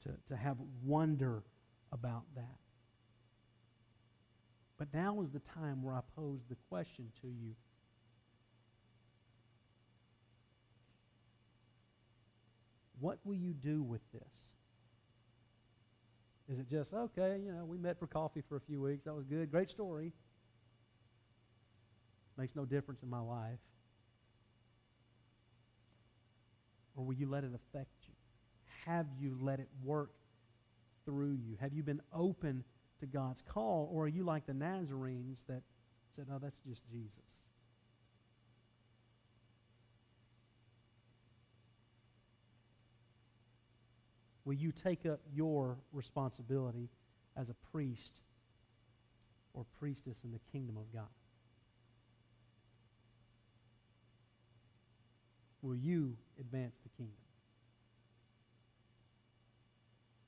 to, 0.07 0.15
to 0.27 0.35
have 0.35 0.57
wonder 0.83 1.43
about 1.91 2.23
that. 2.35 2.57
But 4.77 4.93
now 4.93 5.21
is 5.21 5.31
the 5.31 5.39
time 5.39 5.83
where 5.83 5.93
I 5.93 6.01
pose 6.15 6.39
the 6.49 6.55
question 6.69 7.11
to 7.21 7.27
you. 7.27 7.55
What 12.99 13.19
will 13.23 13.35
you 13.35 13.53
do 13.53 13.81
with 13.81 14.01
this? 14.13 14.21
Is 16.51 16.59
it 16.59 16.69
just, 16.69 16.93
okay, 16.93 17.39
you 17.43 17.51
know, 17.51 17.65
we 17.65 17.77
met 17.77 17.99
for 17.99 18.07
coffee 18.07 18.41
for 18.47 18.55
a 18.55 18.61
few 18.61 18.81
weeks. 18.81 19.05
That 19.05 19.13
was 19.13 19.25
good. 19.25 19.51
Great 19.51 19.69
story. 19.69 20.13
Makes 22.37 22.55
no 22.55 22.65
difference 22.65 23.03
in 23.03 23.09
my 23.09 23.19
life. 23.19 23.59
Or 26.99 27.05
will 27.05 27.13
you 27.13 27.29
let 27.29 27.45
it 27.45 27.51
affect 27.55 27.93
you? 28.09 28.13
Have 28.85 29.05
you 29.17 29.37
let 29.39 29.61
it 29.61 29.69
work 29.85 30.11
through 31.05 31.31
you? 31.31 31.55
Have 31.61 31.73
you 31.73 31.81
been 31.81 32.01
open 32.13 32.65
to 32.99 33.05
God's 33.05 33.41
call? 33.41 33.89
Or 33.93 34.03
are 34.03 34.09
you 34.09 34.23
like 34.23 34.45
the 34.45 34.53
Nazarenes 34.53 35.37
that 35.47 35.61
said, 36.13 36.25
no, 36.27 36.39
that's 36.39 36.59
just 36.67 36.81
Jesus? 36.91 37.23
Will 44.43 44.55
you 44.55 44.73
take 44.73 45.05
up 45.05 45.21
your 45.33 45.77
responsibility 45.93 46.89
as 47.37 47.49
a 47.49 47.55
priest 47.71 48.11
or 49.53 49.65
priestess 49.79 50.17
in 50.25 50.33
the 50.33 50.39
kingdom 50.51 50.75
of 50.75 50.91
God? 50.91 51.07
Will 55.61 55.75
you 55.75 56.15
advance 56.39 56.75
the 56.83 56.89
kingdom? 56.89 57.15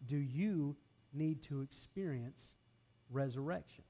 Do 0.08 0.18
you 0.18 0.76
need 1.14 1.44
to 1.44 1.62
experience 1.62 2.54
resurrection? 3.10 3.84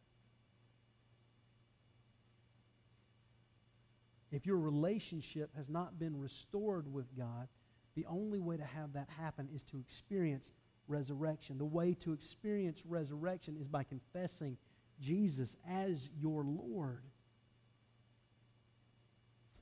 If 4.32 4.46
your 4.46 4.58
relationship 4.58 5.50
has 5.58 5.70
not 5.70 6.00
been 6.00 6.18
restored 6.18 6.92
with 6.92 7.06
God, 7.18 7.48
the 7.96 8.06
only 8.06 8.40
way 8.40 8.56
to 8.56 8.64
have 8.64 8.94
that 8.94 9.10
happen 9.18 9.50
is 9.54 9.64
to 9.64 9.80
experience 9.80 10.52
resurrection. 10.88 11.58
The 11.58 11.66
way 11.66 11.94
to 11.96 12.14
experience 12.14 12.84
resurrection 12.86 13.58
is 13.60 13.68
by 13.68 13.84
confessing 13.84 14.58
Jesus 15.02 15.58
as 15.70 16.10
your 16.20 16.46
Lord, 16.46 17.04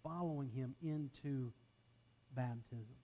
following 0.04 0.50
him 0.50 0.76
into 0.82 1.52
baptism, 2.36 2.96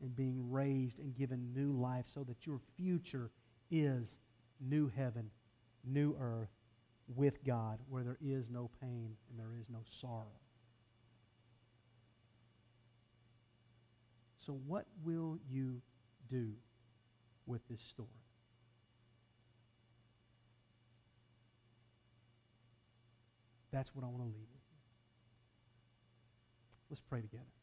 and 0.00 0.14
being 0.14 0.50
raised 0.50 0.98
and 0.98 1.16
given 1.16 1.52
new 1.54 1.72
life 1.72 2.06
so 2.12 2.24
that 2.24 2.46
your 2.46 2.60
future 2.76 3.30
is 3.70 4.16
new 4.60 4.90
heaven, 4.94 5.30
new 5.84 6.16
earth 6.20 6.50
with 7.14 7.44
God, 7.44 7.78
where 7.88 8.02
there 8.02 8.18
is 8.20 8.50
no 8.50 8.70
pain 8.80 9.16
and 9.30 9.38
there 9.38 9.58
is 9.60 9.68
no 9.68 9.80
sorrow. 9.88 10.40
So, 14.36 14.58
what 14.66 14.86
will 15.02 15.38
you 15.48 15.80
do 16.28 16.52
with 17.46 17.66
this 17.68 17.80
story? 17.80 18.08
That's 23.72 23.94
what 23.94 24.04
I 24.04 24.08
want 24.08 24.18
to 24.18 24.26
leave 24.26 24.46
with 24.52 24.62
you. 24.70 24.78
Let's 26.90 27.00
pray 27.00 27.22
together. 27.22 27.53